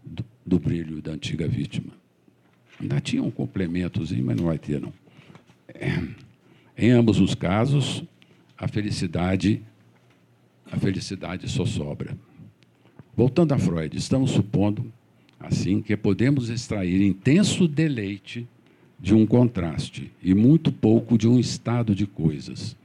[0.05, 1.93] do, do brilho da antiga vítima.
[2.81, 4.93] Ainda tinha um complementozinho, mas não vai ter, não.
[6.77, 8.05] Em ambos os casos,
[8.57, 9.63] a felicidade,
[10.71, 12.17] a felicidade só sobra.
[13.17, 14.91] Voltando a Freud, estamos supondo,
[15.39, 18.49] assim, que podemos extrair intenso deleite
[18.99, 22.77] de um contraste e muito pouco de um estado de coisas.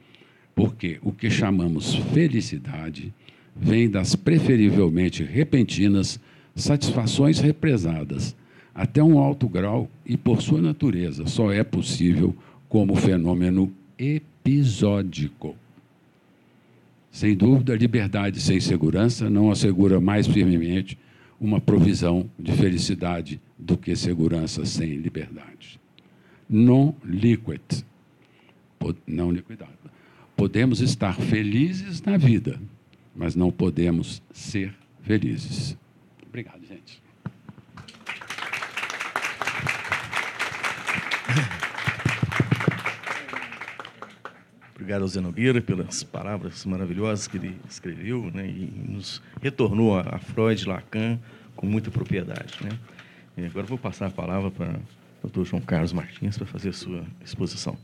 [0.53, 3.13] Porque o que chamamos felicidade
[3.55, 6.19] vem das preferivelmente repentinas
[6.55, 8.35] satisfações represadas,
[8.73, 12.35] até um alto grau e, por sua natureza, só é possível
[12.75, 15.55] como fenômeno episódico.
[17.09, 20.99] Sem dúvida, liberdade sem segurança não assegura mais firmemente
[21.39, 25.79] uma provisão de felicidade do que segurança sem liberdade.
[26.49, 27.61] Non liquid,
[29.07, 29.71] não liquidado.
[30.35, 32.59] Podemos estar felizes na vida,
[33.15, 35.77] mas não podemos ser felizes.
[36.27, 36.64] Obrigado,
[44.75, 50.67] Obrigado ao Zenobira pelas palavras maravilhosas que ele escreveu né, e nos retornou a, Freud,
[50.67, 51.17] Lacan,
[51.55, 52.57] com muita propriedade.
[52.61, 52.77] Né?
[53.37, 54.75] E agora vou passar a palavra para
[55.23, 55.45] o Dr.
[55.45, 57.77] João Carlos Martins para fazer a sua exposição.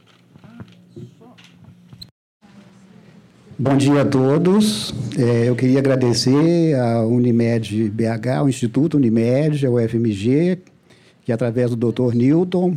[3.57, 4.93] Bom dia a todos.
[5.17, 10.59] É, eu queria agradecer à Unimed BH, ao Instituto Unimed, ao FMG,
[11.23, 12.13] que através do Dr.
[12.13, 12.75] Newton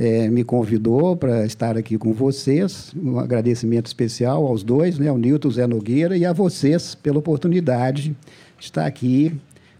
[0.00, 2.90] é, me convidou para estar aqui com vocês.
[2.96, 8.16] Um agradecimento especial aos dois, né, ao Nilton Zé Nogueira e a vocês pela oportunidade
[8.58, 9.30] de estar aqui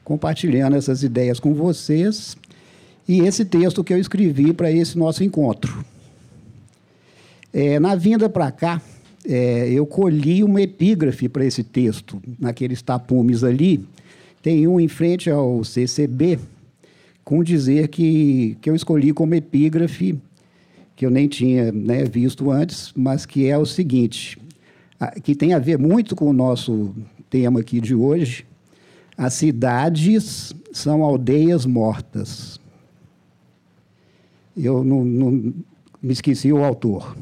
[0.05, 2.37] compartilhando essas ideias com vocês
[3.09, 5.83] e esse texto que eu escrevi para esse nosso encontro.
[7.51, 8.83] É, na vinda para cá,
[9.27, 13.83] é, eu colhi uma epígrafe para esse texto, naqueles tapumes ali.
[14.43, 16.39] Tem um em frente ao CCB,
[17.31, 20.19] com dizer que, que eu escolhi como epígrafe,
[20.97, 24.37] que eu nem tinha né, visto antes, mas que é o seguinte,
[25.23, 26.93] que tem a ver muito com o nosso
[27.31, 28.45] tema aqui de hoje.
[29.17, 32.59] As cidades são aldeias mortas.
[34.57, 37.17] Eu não, não me esqueci o autor.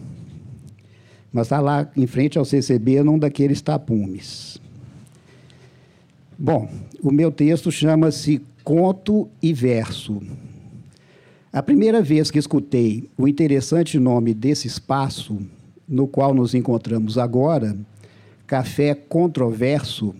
[1.31, 4.59] Mas está lá em frente ao CCB, num daqueles tapumes.
[6.39, 6.67] Bom,
[7.03, 10.21] o meu texto chama-se Conto e Verso.
[11.51, 15.39] A primeira vez que escutei o interessante nome desse espaço,
[15.89, 17.75] no qual nos encontramos agora,
[18.47, 20.15] Café Controverso,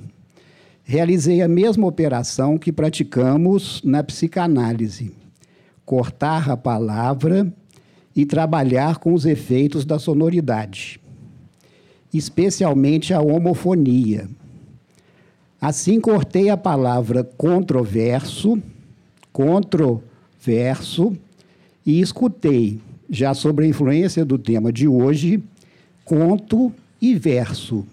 [0.83, 5.13] realizei a mesma operação que praticamos na psicanálise:
[5.85, 7.53] cortar a palavra
[8.17, 10.99] e trabalhar com os efeitos da sonoridade,
[12.15, 14.27] especialmente a homofonia.
[15.61, 18.63] Assim cortei a palavra controverso,
[19.33, 21.17] controverso,
[21.85, 25.43] e escutei, já sobre a influência do tema de hoje,
[26.05, 27.87] conto e verso.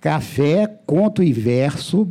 [0.00, 2.08] Café, conto e verso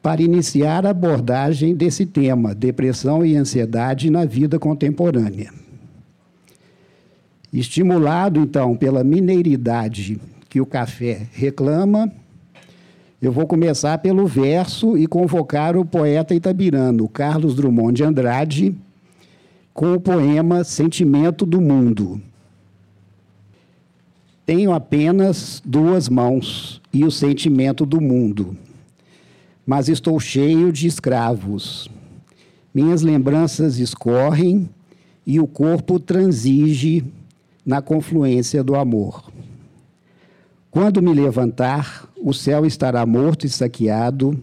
[0.00, 5.52] para iniciar a abordagem desse tema, depressão e ansiedade na vida contemporânea.
[7.52, 12.12] Estimulado, então, pela mineiridade que o café reclama,
[13.20, 18.74] eu vou começar pelo verso e convocar o poeta itabirano Carlos Drummond de Andrade
[19.74, 22.20] com o poema Sentimento do Mundo.
[24.46, 28.56] Tenho apenas duas mãos e o sentimento do mundo
[29.68, 31.90] mas estou cheio de escravos.
[32.72, 34.66] Minhas lembranças escorrem
[35.26, 37.04] e o corpo transige
[37.66, 39.30] na confluência do amor.
[40.70, 44.38] Quando me levantar, o céu estará morto e saqueado,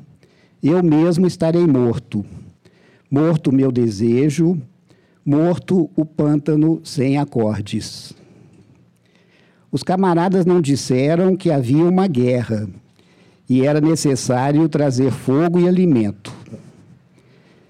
[0.64, 2.26] eu mesmo estarei morto.
[3.10, 4.60] Morto meu desejo,
[5.24, 8.14] morto o pântano sem acordes.
[9.72, 12.68] Os camaradas não disseram que havia uma guerra
[13.48, 16.34] e era necessário trazer fogo e alimento.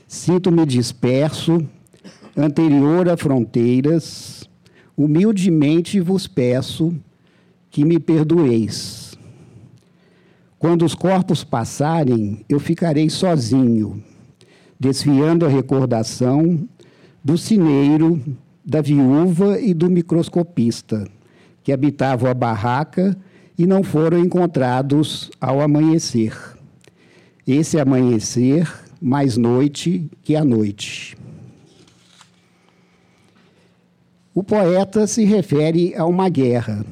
[0.08, 1.68] Sinto-me disperso,
[2.38, 4.48] anterior a fronteiras,
[4.96, 6.96] humildemente vos peço
[7.70, 9.05] que me perdoeis.
[10.66, 14.04] Quando os corpos passarem, eu ficarei sozinho,
[14.80, 16.68] desfiando a recordação
[17.24, 18.20] do cineiro,
[18.66, 21.08] da viúva e do microscopista,
[21.64, 23.16] que habitavam a barraca
[23.56, 26.36] e não foram encontrados ao amanhecer.
[27.46, 28.68] Esse amanhecer
[29.00, 31.16] mais noite que a noite.
[34.34, 36.84] O poeta se refere a uma guerra.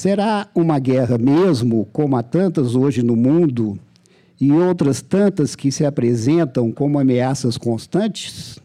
[0.00, 3.78] Será uma guerra mesmo, como há tantas hoje no mundo,
[4.40, 8.58] e outras tantas que se apresentam como ameaças constantes?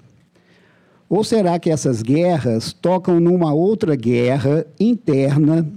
[1.09, 5.67] Ou será que essas guerras tocam numa outra guerra interna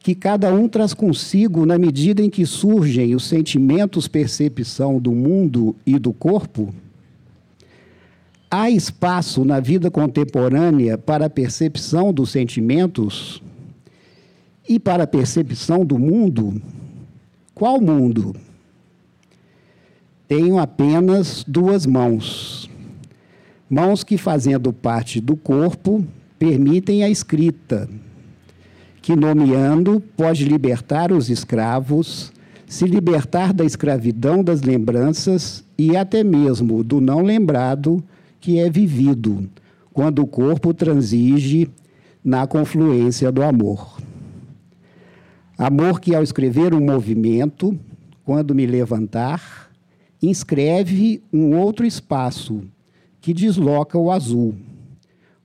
[0.00, 5.74] que cada um traz consigo na medida em que surgem os sentimentos percepção do mundo
[5.86, 6.74] e do corpo?
[8.50, 13.42] Há espaço na vida contemporânea para a percepção dos sentimentos
[14.68, 16.60] e para a percepção do mundo?
[17.54, 18.34] Qual mundo?
[20.26, 22.70] Tenho apenas duas mãos.
[23.68, 26.04] Mãos que, fazendo parte do corpo,
[26.38, 27.88] permitem a escrita,
[29.02, 32.32] que, nomeando, pode libertar os escravos,
[32.66, 38.02] se libertar da escravidão das lembranças e até mesmo do não lembrado
[38.40, 39.48] que é vivido,
[39.92, 41.68] quando o corpo transige
[42.24, 43.99] na confluência do amor.
[45.60, 47.78] Amor que, ao escrever um movimento,
[48.24, 49.70] quando me levantar,
[50.22, 52.62] inscreve um outro espaço
[53.20, 54.54] que desloca o azul.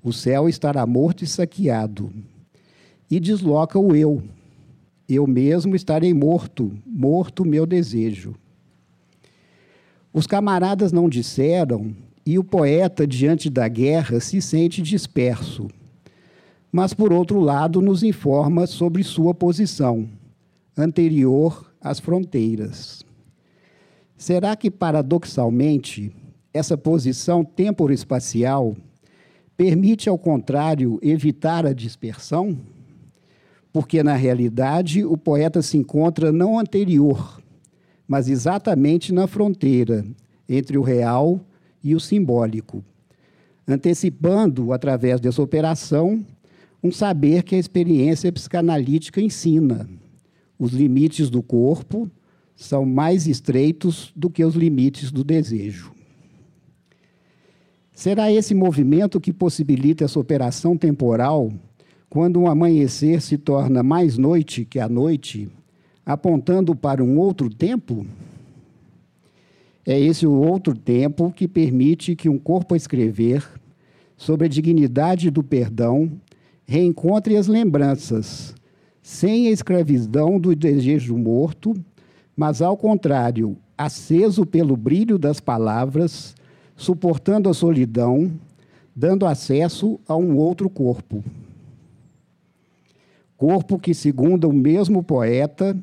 [0.01, 2.13] O céu estará morto e saqueado
[3.11, 4.23] e desloca o eu.
[5.05, 8.35] Eu mesmo estarei morto, morto meu desejo.
[10.13, 11.93] Os camaradas não disseram,
[12.25, 15.67] e o poeta, diante da guerra, se sente disperso.
[16.75, 20.09] Mas, por outro lado, nos informa sobre sua posição,
[20.77, 23.01] anterior às fronteiras.
[24.17, 26.13] Será que, paradoxalmente,
[26.53, 28.75] essa posição temporoespacial
[29.55, 32.57] permite, ao contrário, evitar a dispersão?
[33.71, 37.41] porque na realidade o poeta se encontra não anterior,
[38.05, 40.05] mas exatamente na fronteira
[40.47, 41.39] entre o real
[41.81, 42.83] e o simbólico,
[43.65, 46.25] antecipando, através dessa operação,
[46.85, 49.89] um saber que a experiência psicanalítica ensina.
[50.59, 52.09] Os limites do corpo
[52.55, 55.91] são mais estreitos do que os limites do desejo.
[57.91, 61.51] Será esse movimento que possibilita essa operação temporal
[62.07, 65.49] quando o amanhecer se torna mais noite que a noite,
[66.05, 68.05] apontando para um outro tempo,
[69.83, 73.43] é esse o outro tempo que permite que um corpo escrever
[74.15, 76.11] sobre a dignidade do perdão,
[76.65, 78.55] reencontre as lembranças,
[79.01, 81.73] sem a escravidão do desejo morto,
[82.35, 86.35] mas, ao contrário, aceso pelo brilho das palavras,
[86.75, 88.31] suportando a solidão,
[88.95, 91.23] dando acesso a um outro corpo.
[93.37, 95.77] Corpo que, segundo o mesmo poeta,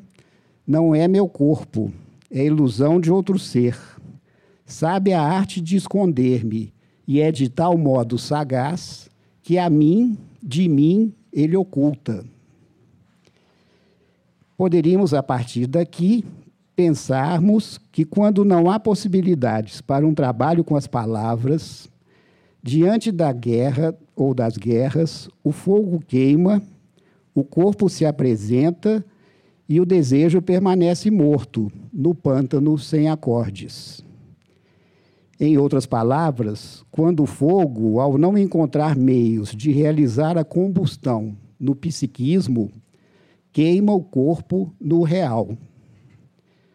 [0.65, 1.91] não é meu corpo,
[2.31, 3.77] é ilusão de outro ser.
[4.65, 6.73] Sabe a arte de esconder-me
[7.07, 9.09] e é de tal modo sagaz
[9.41, 12.25] que a mim, de mim, ele oculta.
[14.57, 16.25] Poderíamos, a partir daqui,
[16.75, 21.89] pensarmos que, quando não há possibilidades para um trabalho com as palavras,
[22.61, 26.61] diante da guerra ou das guerras, o fogo queima,
[27.33, 29.03] o corpo se apresenta
[29.67, 34.03] e o desejo permanece morto no pântano sem acordes.
[35.39, 41.75] Em outras palavras, quando o fogo, ao não encontrar meios de realizar a combustão no
[41.75, 42.71] psiquismo,
[43.51, 45.57] queima o corpo no real.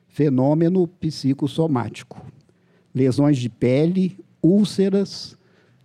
[0.09, 2.21] Fenômeno psicossomático.
[2.93, 5.37] Lesões de pele, úlceras,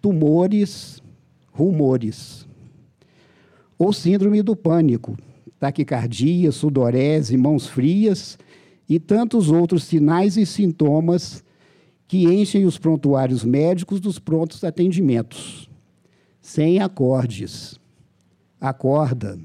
[0.01, 1.01] tumores,
[1.51, 2.47] rumores.
[3.78, 5.15] Ou síndrome do pânico,
[5.59, 8.38] taquicardia, sudorese, mãos frias
[8.89, 11.43] e tantos outros sinais e sintomas
[12.14, 15.68] que enchem os prontuários médicos dos prontos atendimentos.
[16.39, 17.80] Sem acordes.
[18.61, 19.39] Acorda.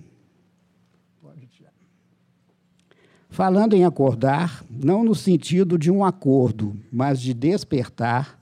[3.31, 8.39] Falando em acordar, não no sentido de um acordo, mas de despertar,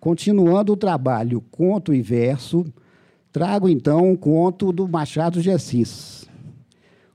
[0.00, 2.64] continuando o trabalho conto e verso,
[3.30, 6.26] trago então um conto do Machado de Assis.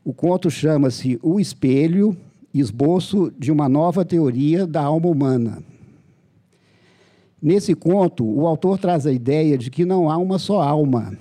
[0.04, 2.16] O conto chama-se O Espelho,
[2.54, 5.75] esboço de uma nova teoria da alma humana.
[7.46, 11.16] Nesse conto, o autor traz a ideia de que não há uma só alma,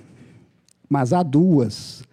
[0.89, 2.03] mas há duas.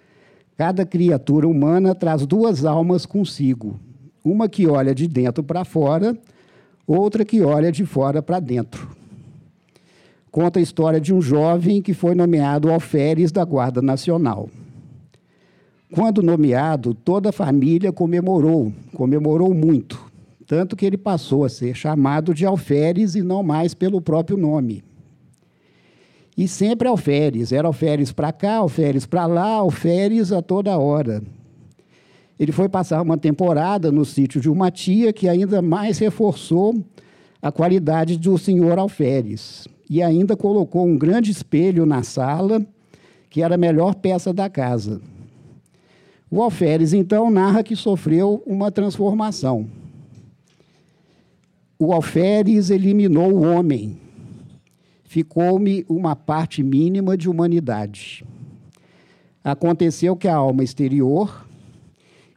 [0.55, 3.81] Cada criatura humana traz duas almas consigo,
[4.23, 6.15] uma que olha de dentro para fora,
[6.87, 8.95] outra que olha de fora para dentro.
[10.31, 14.51] Conta a história de um jovem que foi nomeado alferes da Guarda Nacional.
[15.91, 20.12] Quando nomeado, toda a família comemorou, comemorou muito,
[20.53, 24.85] tanto que ele passou a ser chamado de alferes e não mais pelo próprio nome.
[26.37, 31.23] E sempre alferes, era alferes para cá, alferes para lá, alferes a toda hora.
[32.39, 36.85] Ele foi passar uma temporada no sítio de uma tia que ainda mais reforçou
[37.41, 39.67] a qualidade do senhor alferes.
[39.89, 42.63] E ainda colocou um grande espelho na sala,
[43.31, 45.01] que era a melhor peça da casa.
[46.31, 49.67] O Alferes, então, narra que sofreu uma transformação.
[51.85, 53.99] O Alferes eliminou o homem.
[55.03, 58.25] Ficou-me uma parte mínima de humanidade.
[59.43, 61.45] Aconteceu que a alma exterior,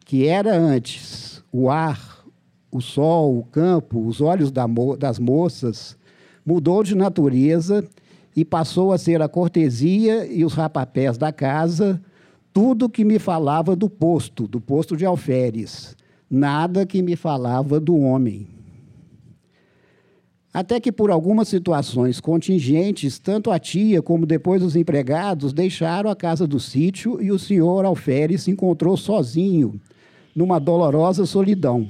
[0.04, 2.26] que era antes o ar,
[2.72, 4.52] o sol, o campo, os olhos
[4.98, 5.96] das moças,
[6.44, 7.88] mudou de natureza
[8.36, 12.02] e passou a ser a cortesia e os rapapés da casa,
[12.52, 15.96] tudo que me falava do posto, do posto de alferes,
[16.28, 18.55] nada que me falava do homem.
[20.56, 26.16] Até que, por algumas situações contingentes, tanto a tia como depois os empregados deixaram a
[26.16, 29.78] casa do sítio e o senhor alferes se encontrou sozinho,
[30.34, 31.90] numa dolorosa solidão.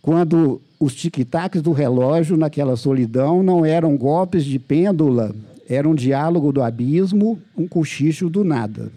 [0.00, 5.36] Quando os tic-tacs do relógio naquela solidão não eram golpes de pêndula
[5.68, 8.90] era um diálogo do abismo, um cochicho do nada.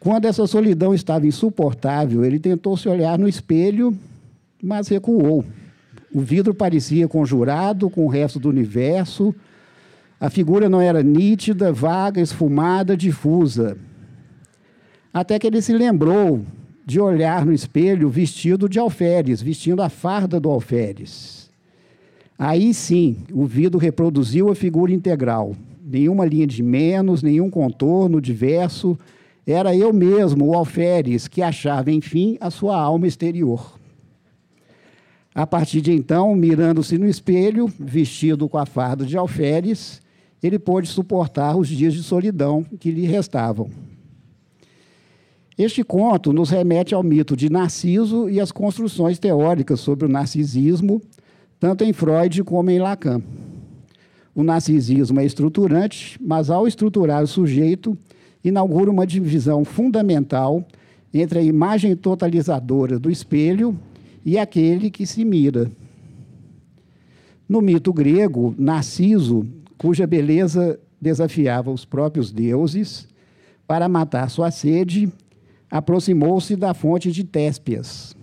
[0.00, 3.96] Quando essa solidão estava insuportável, ele tentou se olhar no espelho,
[4.64, 5.44] mas recuou.
[6.12, 9.34] O vidro parecia conjurado com o resto do universo.
[10.18, 13.76] A figura não era nítida, vaga, esfumada, difusa.
[15.12, 16.44] Até que ele se lembrou
[16.86, 21.50] de olhar no espelho vestido de alferes, vestindo a farda do alferes.
[22.38, 25.54] Aí sim, o vidro reproduziu a figura integral.
[25.84, 28.98] Nenhuma linha de menos, nenhum contorno diverso.
[29.46, 33.78] Era eu mesmo, o alferes, que achava, enfim, a sua alma exterior.
[35.34, 40.00] A partir de então, mirando-se no espelho, vestido com a farda de alferes,
[40.42, 43.68] ele pôde suportar os dias de solidão que lhe restavam.
[45.56, 51.00] Este conto nos remete ao mito de Narciso e às construções teóricas sobre o narcisismo
[51.64, 53.22] tanto em Freud como em Lacan.
[54.34, 57.96] O narcisismo é estruturante, mas ao estruturar o sujeito,
[58.44, 60.62] inaugura uma divisão fundamental
[61.12, 63.78] entre a imagem totalizadora do espelho
[64.24, 65.70] e aquele que se mira.
[67.48, 69.46] No mito grego, Narciso,
[69.76, 73.06] cuja beleza desafiava os próprios deuses,
[73.66, 75.12] para matar sua sede,
[75.70, 78.16] aproximou-se da fonte de Téspias.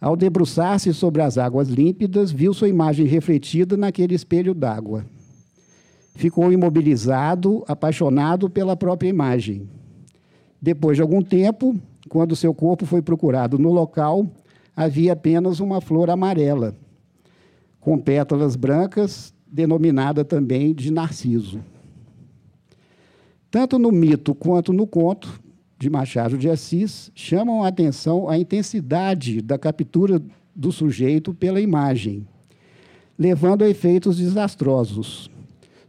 [0.00, 5.04] Ao debruçar-se sobre as águas límpidas, viu sua imagem refletida naquele espelho d'água.
[6.14, 9.68] Ficou imobilizado, apaixonado pela própria imagem.
[10.60, 11.76] Depois de algum tempo,
[12.08, 14.26] quando seu corpo foi procurado no local,
[14.82, 16.74] havia apenas uma flor amarela,
[17.78, 21.60] com pétalas brancas, denominada também de narciso.
[23.50, 25.38] Tanto no mito quanto no conto
[25.78, 30.22] de Machado de Assis, chamam a atenção a intensidade da captura
[30.56, 32.26] do sujeito pela imagem,
[33.18, 35.30] levando a efeitos desastrosos.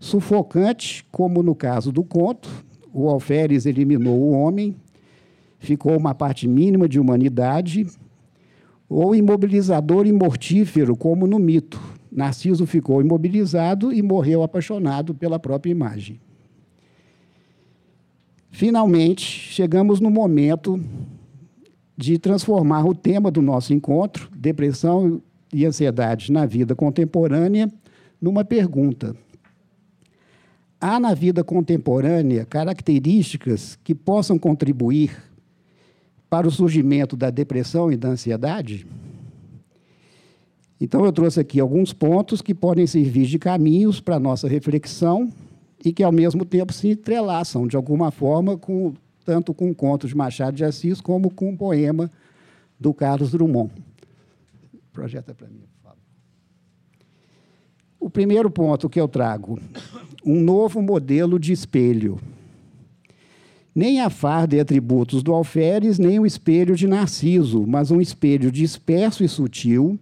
[0.01, 2.49] Sufocante, como no caso do conto,
[2.93, 4.75] o alferes eliminou o homem,
[5.59, 7.87] ficou uma parte mínima de humanidade,
[8.93, 11.79] ou imobilizador e mortífero, como no mito.
[12.11, 16.19] Narciso ficou imobilizado e morreu apaixonado pela própria imagem.
[18.49, 20.77] Finalmente, chegamos no momento
[21.95, 25.21] de transformar o tema do nosso encontro, depressão
[25.53, 27.71] e ansiedade na vida contemporânea,
[28.21, 29.15] numa pergunta:
[30.81, 35.30] há na vida contemporânea características que possam contribuir
[36.31, 38.87] para o surgimento da depressão e da ansiedade?
[40.79, 45.29] Então, eu trouxe aqui alguns pontos que podem servir de caminhos para a nossa reflexão
[45.83, 48.93] e que, ao mesmo tempo, se entrelaçam, de alguma forma, com,
[49.25, 52.09] tanto com o conto de Machado de Assis como com o poema
[52.79, 53.69] do Carlos Drummond.
[54.93, 55.99] Projeta para mim, por favor.
[57.99, 59.59] O primeiro ponto que eu trago
[60.25, 62.19] um novo modelo de espelho.
[63.73, 68.51] Nem a farda e atributos do alferes, nem o espelho de Narciso, mas um espelho
[68.51, 69.97] disperso e sutil,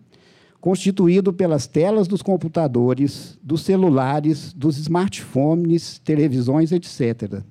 [0.59, 7.43] constituído pelas telas dos computadores, dos celulares, dos smartphones, televisões, etc.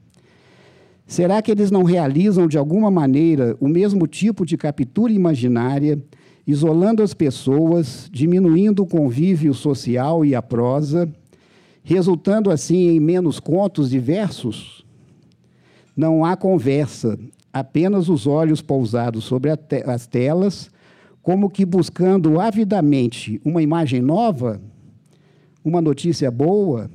[1.07, 6.03] Será que eles não realizam, de alguma maneira, o mesmo tipo de captura imaginária,
[6.45, 11.09] isolando as pessoas, diminuindo o convívio social e a prosa,
[11.83, 14.85] resultando assim em menos contos diversos?
[15.99, 17.19] Não há conversa,
[17.53, 20.71] apenas os olhos pousados sobre te as telas,
[21.21, 24.61] como que buscando avidamente uma imagem nova,
[25.65, 26.89] uma notícia boa,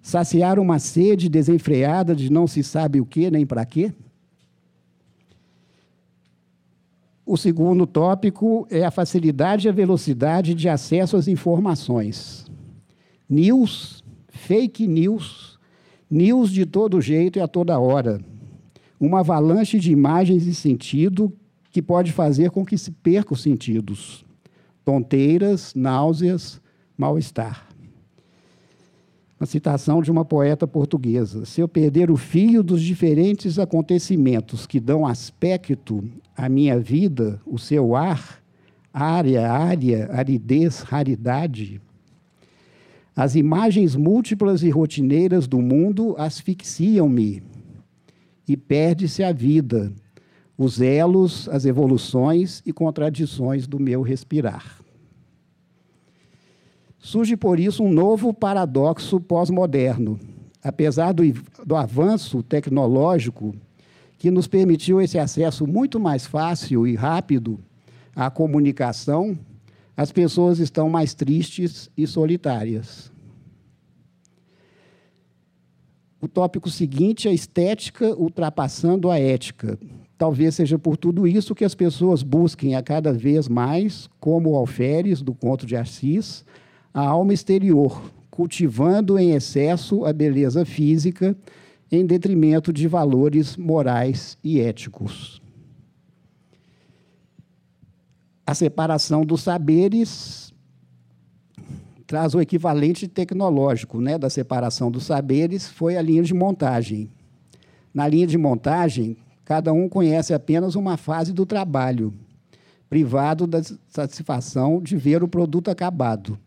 [0.00, 3.92] saciar uma sede desenfreada de não se sabe o que nem para quê?
[7.26, 12.46] O segundo tópico é a facilidade e a velocidade de acesso às informações.
[13.28, 14.04] News
[14.48, 15.57] fake news,
[16.10, 18.20] news de todo jeito e a toda hora.
[18.98, 21.32] Uma avalanche de imagens e sentido
[21.70, 24.24] que pode fazer com que se perca os sentidos.
[24.84, 26.60] Tonteiras, náuseas,
[26.96, 27.68] mal-estar.
[29.38, 31.46] Uma citação de uma poeta portuguesa.
[31.46, 36.02] Se eu perder o fio dos diferentes acontecimentos que dão aspecto
[36.36, 38.42] à minha vida, o seu ar,
[38.92, 41.80] área, área, aridez, raridade,
[43.18, 47.42] as imagens múltiplas e rotineiras do mundo asfixiam-me
[48.46, 49.92] e perde-se a vida,
[50.56, 54.80] os elos, as evoluções e contradições do meu respirar.
[57.00, 60.20] Surge por isso um novo paradoxo pós-moderno.
[60.62, 61.24] Apesar do,
[61.66, 63.52] do avanço tecnológico
[64.16, 67.58] que nos permitiu esse acesso muito mais fácil e rápido
[68.14, 69.36] à comunicação,
[69.98, 73.10] as pessoas estão mais tristes e solitárias.
[76.20, 79.76] O tópico seguinte é estética ultrapassando a ética.
[80.16, 84.54] Talvez seja por tudo isso que as pessoas busquem a cada vez mais, como o
[84.54, 86.44] alferes do conto de Assis,
[86.94, 91.36] a alma exterior, cultivando em excesso a beleza física
[91.90, 95.42] em detrimento de valores morais e éticos
[98.48, 100.54] a separação dos saberes
[102.06, 107.10] traz o equivalente tecnológico né, da separação dos saberes, foi a linha de montagem.
[107.92, 112.14] Na linha de montagem, cada um conhece apenas uma fase do trabalho,
[112.88, 116.38] privado da satisfação de ver o produto acabado.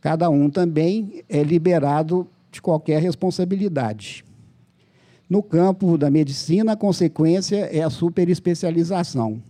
[0.00, 4.24] Cada um também é liberado de qualquer responsabilidade.
[5.28, 9.42] No campo da medicina, a consequência é a superespecialização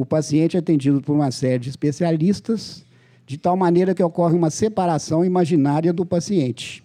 [0.00, 2.86] o paciente é atendido por uma série de especialistas,
[3.26, 6.82] de tal maneira que ocorre uma separação imaginária do paciente.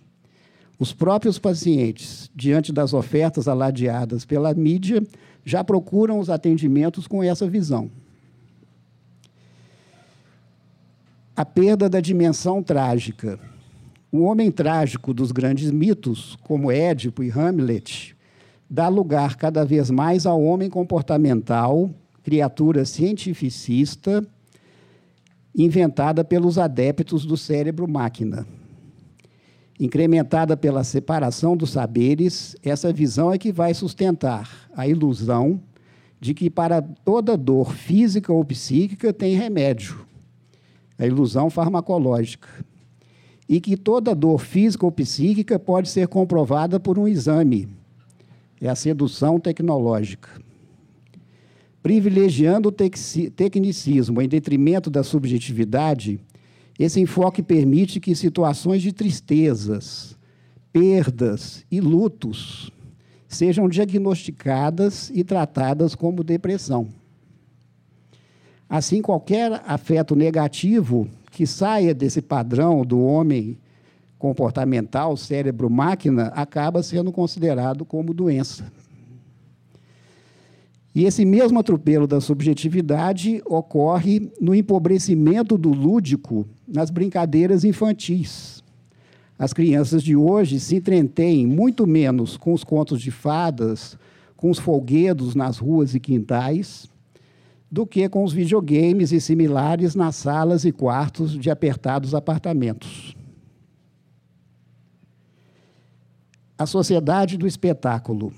[0.78, 5.02] Os próprios pacientes, diante das ofertas aladeadas pela mídia,
[5.46, 7.90] já procuram os atendimentos com essa visão.
[11.38, 13.40] a perda da dimensão trágica.
[14.12, 18.16] O homem trágico dos grandes mitos, como Édipo e Hamlet,
[18.70, 21.90] dá lugar cada vez mais ao homem comportamental,
[22.26, 24.28] criatura cientificista,
[25.56, 28.48] inventada pelos adeptos do cérebro-máquina.
[29.80, 35.62] Incrementada pela separação dos saberes, essa visão é que vai sustentar a ilusão
[36.20, 40.04] de que para toda dor física ou psíquica tem remédio,
[40.98, 42.50] a ilusão farmacológica,
[43.48, 47.70] e que toda dor física ou psíquica pode ser comprovada por um exame,
[48.60, 50.44] é a sedução tecnológica.
[51.86, 56.20] Privilegiando o tecnicismo em detrimento da subjetividade,
[56.80, 60.18] esse enfoque permite que situações de tristezas,
[60.74, 62.72] perdas e lutos
[63.28, 66.88] sejam diagnosticadas e tratadas como depressão.
[68.68, 73.60] Assim, qualquer afeto negativo que saia desse padrão do homem
[74.18, 78.74] comportamental, cérebro-máquina, acaba sendo considerado como doença.
[80.96, 88.64] E esse mesmo atropelo da subjetividade ocorre no empobrecimento do lúdico nas brincadeiras infantis.
[89.38, 93.98] As crianças de hoje se entretêm muito menos com os contos de fadas,
[94.38, 96.90] com os folguedos nas ruas e quintais,
[97.70, 103.14] do que com os videogames e similares nas salas e quartos de apertados apartamentos.
[106.58, 108.32] A sociedade do espetáculo.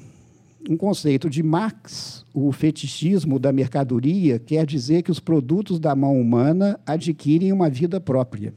[0.69, 6.19] Um conceito de Marx, o fetichismo da mercadoria, quer dizer que os produtos da mão
[6.19, 8.53] humana adquirem uma vida própria.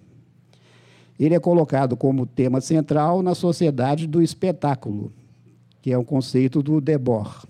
[1.19, 5.13] Ele é colocado como tema central na sociedade do espetáculo,
[5.81, 7.47] que é um conceito do Debord,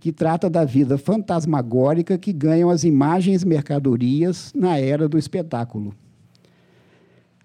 [0.00, 5.94] que trata da vida fantasmagórica que ganham as imagens mercadorias na era do espetáculo.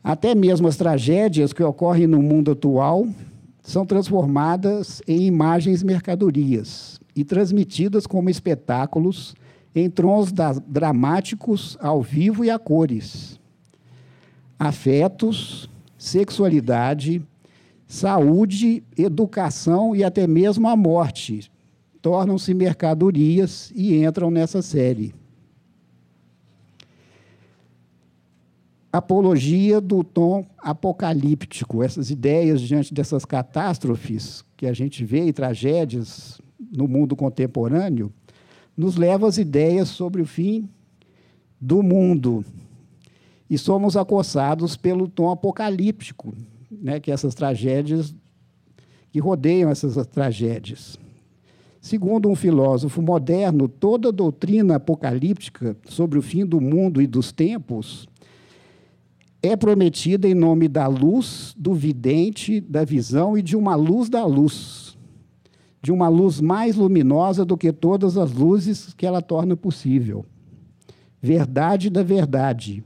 [0.04, 3.08] Até mesmo as tragédias que ocorrem no mundo atual
[3.66, 9.36] são transformadas em imagens mercadorias e transmitidas como espetáculos
[9.74, 10.32] em tons
[10.68, 13.40] dramáticos ao vivo e a cores
[14.60, 17.22] afetos, sexualidade,
[17.86, 21.52] saúde, educação e até mesmo a morte
[22.02, 25.14] tornam-se mercadorias e entram nessa série.
[28.96, 36.40] Apologia do tom apocalíptico, essas ideias diante dessas catástrofes que a gente vê e tragédias
[36.72, 38.10] no mundo contemporâneo,
[38.76, 40.70] nos levam às ideias sobre o fim
[41.60, 42.46] do mundo,
[43.50, 46.34] e somos acossados pelo tom apocalíptico,
[46.72, 48.16] né, que essas tragédias
[49.12, 50.98] que rodeiam essas tragédias.
[51.82, 58.08] Segundo um filósofo moderno, toda doutrina apocalíptica sobre o fim do mundo e dos tempos
[59.48, 64.26] é prometida em nome da luz, do vidente, da visão e de uma luz da
[64.26, 64.98] luz,
[65.82, 70.26] de uma luz mais luminosa do que todas as luzes que ela torna possível.
[71.22, 72.84] Verdade da verdade,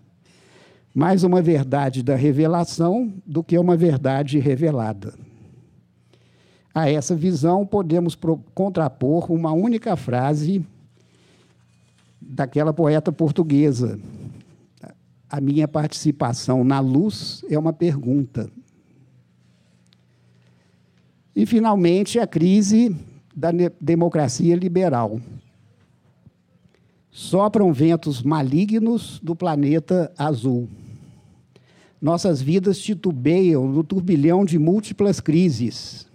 [0.94, 5.14] mais uma verdade da revelação do que uma verdade revelada.
[6.74, 8.18] A essa visão, podemos
[8.54, 10.66] contrapor uma única frase
[12.22, 14.00] daquela poeta portuguesa.
[15.30, 18.50] A minha participação na luz é uma pergunta.
[21.36, 22.96] E, finalmente, a crise
[23.36, 23.50] da
[23.80, 25.22] democracia liberal.
[27.12, 30.68] Sopram ventos malignos do planeta azul.
[32.02, 36.08] Nossas vidas titubeiam no turbilhão de múltiplas crises.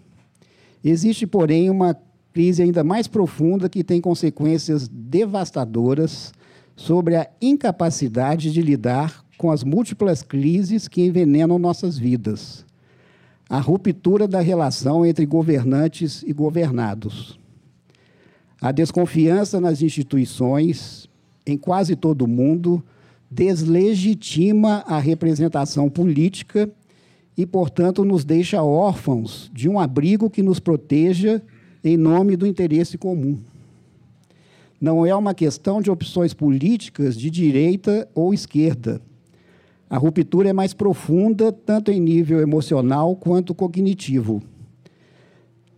[0.82, 1.96] Existe, porém, uma
[2.32, 6.32] crise ainda mais profunda que tem consequências devastadoras
[6.76, 12.64] sobre a incapacidade de lidar com as múltiplas crises que envenenam nossas vidas.
[13.48, 17.38] A ruptura da relação entre governantes e governados.
[18.60, 21.08] A desconfiança nas instituições,
[21.46, 22.82] em quase todo o mundo,
[23.30, 26.70] deslegitima a representação política
[27.36, 31.42] e, portanto, nos deixa órfãos de um abrigo que nos proteja
[31.82, 33.38] em nome do interesse comum.
[34.80, 39.00] Não é uma questão de opções políticas de direita ou esquerda.
[39.88, 44.42] A ruptura é mais profunda, tanto em nível emocional quanto cognitivo.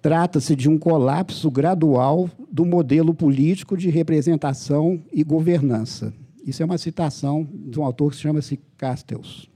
[0.00, 6.14] Trata-se de um colapso gradual do modelo político de representação e governança.
[6.44, 9.48] Isso é uma citação de um autor que chama-se Castells.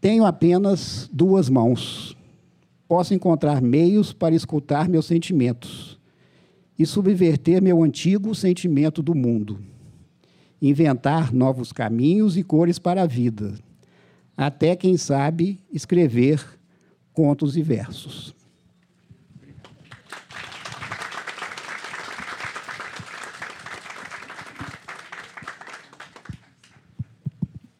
[0.00, 2.16] Tenho apenas duas mãos.
[2.88, 6.01] Posso encontrar meios para escutar meus sentimentos
[6.78, 9.60] e subverter meu antigo sentimento do mundo.
[10.60, 13.58] inventar novos caminhos e cores para a vida,
[14.36, 16.40] até, quem sabe, escrever
[17.12, 18.32] contos e versos.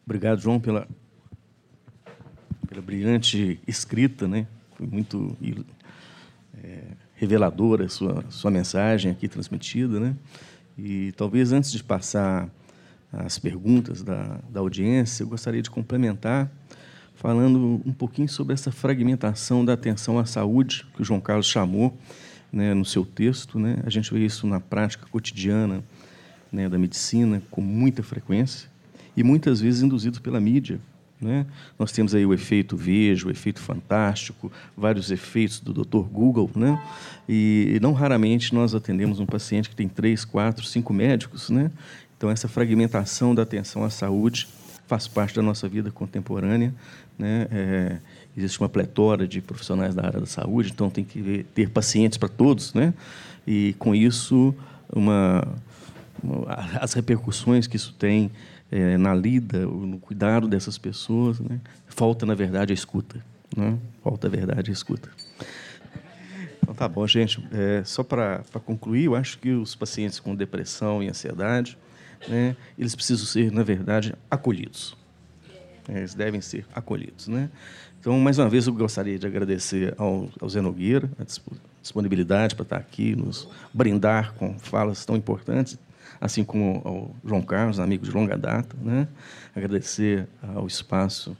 [0.05, 0.87] Obrigado, João, pela,
[2.67, 4.45] pela brilhante escrita, né?
[4.75, 5.35] Foi muito
[7.23, 10.15] reveladora a sua, sua mensagem aqui transmitida, né?
[10.77, 12.49] E talvez antes de passar
[13.11, 16.51] as perguntas da, da audiência, eu gostaria de complementar
[17.15, 21.97] falando um pouquinho sobre essa fragmentação da atenção à saúde que o João Carlos chamou
[22.51, 23.59] né, no seu texto.
[23.59, 23.77] Né?
[23.85, 25.83] A gente vê isso na prática cotidiana
[26.51, 28.69] né, da medicina com muita frequência
[29.15, 30.79] e muitas vezes induzido pela mídia.
[31.23, 31.45] Né?
[31.79, 36.09] Nós temos aí o efeito vejo, o efeito fantástico, vários efeitos do Dr.
[36.09, 36.81] Google, né?
[37.27, 41.49] e não raramente nós atendemos um paciente que tem três, quatro, cinco médicos.
[41.49, 41.71] Né?
[42.17, 44.47] Então, essa fragmentação da atenção à saúde
[44.85, 46.73] faz parte da nossa vida contemporânea.
[47.17, 47.47] Né?
[47.49, 47.97] É,
[48.35, 52.27] existe uma pletora de profissionais da área da saúde, então tem que ter pacientes para
[52.27, 52.93] todos, né?
[53.47, 54.53] e com isso,
[54.93, 55.47] uma,
[56.21, 56.45] uma
[56.79, 58.29] as repercussões que isso tem
[58.73, 61.61] é, na lida, no cuidado dessas pessoas, né?
[61.85, 63.23] falta, na verdade, a escuta.
[63.55, 63.77] Né?
[64.03, 65.11] Falta, a verdade, a escuta.
[66.59, 67.47] Então, tá bom, gente.
[67.51, 71.77] É, só para concluir, eu acho que os pacientes com depressão e ansiedade,
[72.27, 74.97] né, eles precisam ser, na verdade, acolhidos.
[75.87, 77.27] É, eles devem ser acolhidos.
[77.27, 77.51] Né?
[77.99, 81.23] Então, mais uma vez, eu gostaria de agradecer ao, ao Zé Nogueira a
[81.79, 85.77] disponibilidade para estar aqui, nos brindar com falas tão importantes
[86.23, 89.09] assim como ao João Carlos, amigo de longa data, né?
[89.53, 91.35] agradecer ao espaço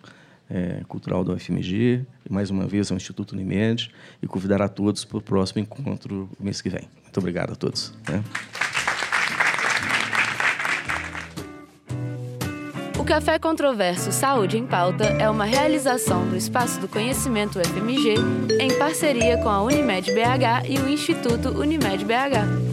[0.50, 3.90] é, cultural do UFMG, e mais uma vez ao Instituto Unimed,
[4.22, 6.90] e convidar a todos para o próximo encontro mês que vem.
[7.02, 7.94] Muito obrigado a todos.
[8.10, 8.22] Né?
[13.00, 18.16] O Café Controverso Saúde em Pauta é uma realização do Espaço do Conhecimento UFMG
[18.60, 22.73] em parceria com a Unimed BH e o Instituto Unimed BH.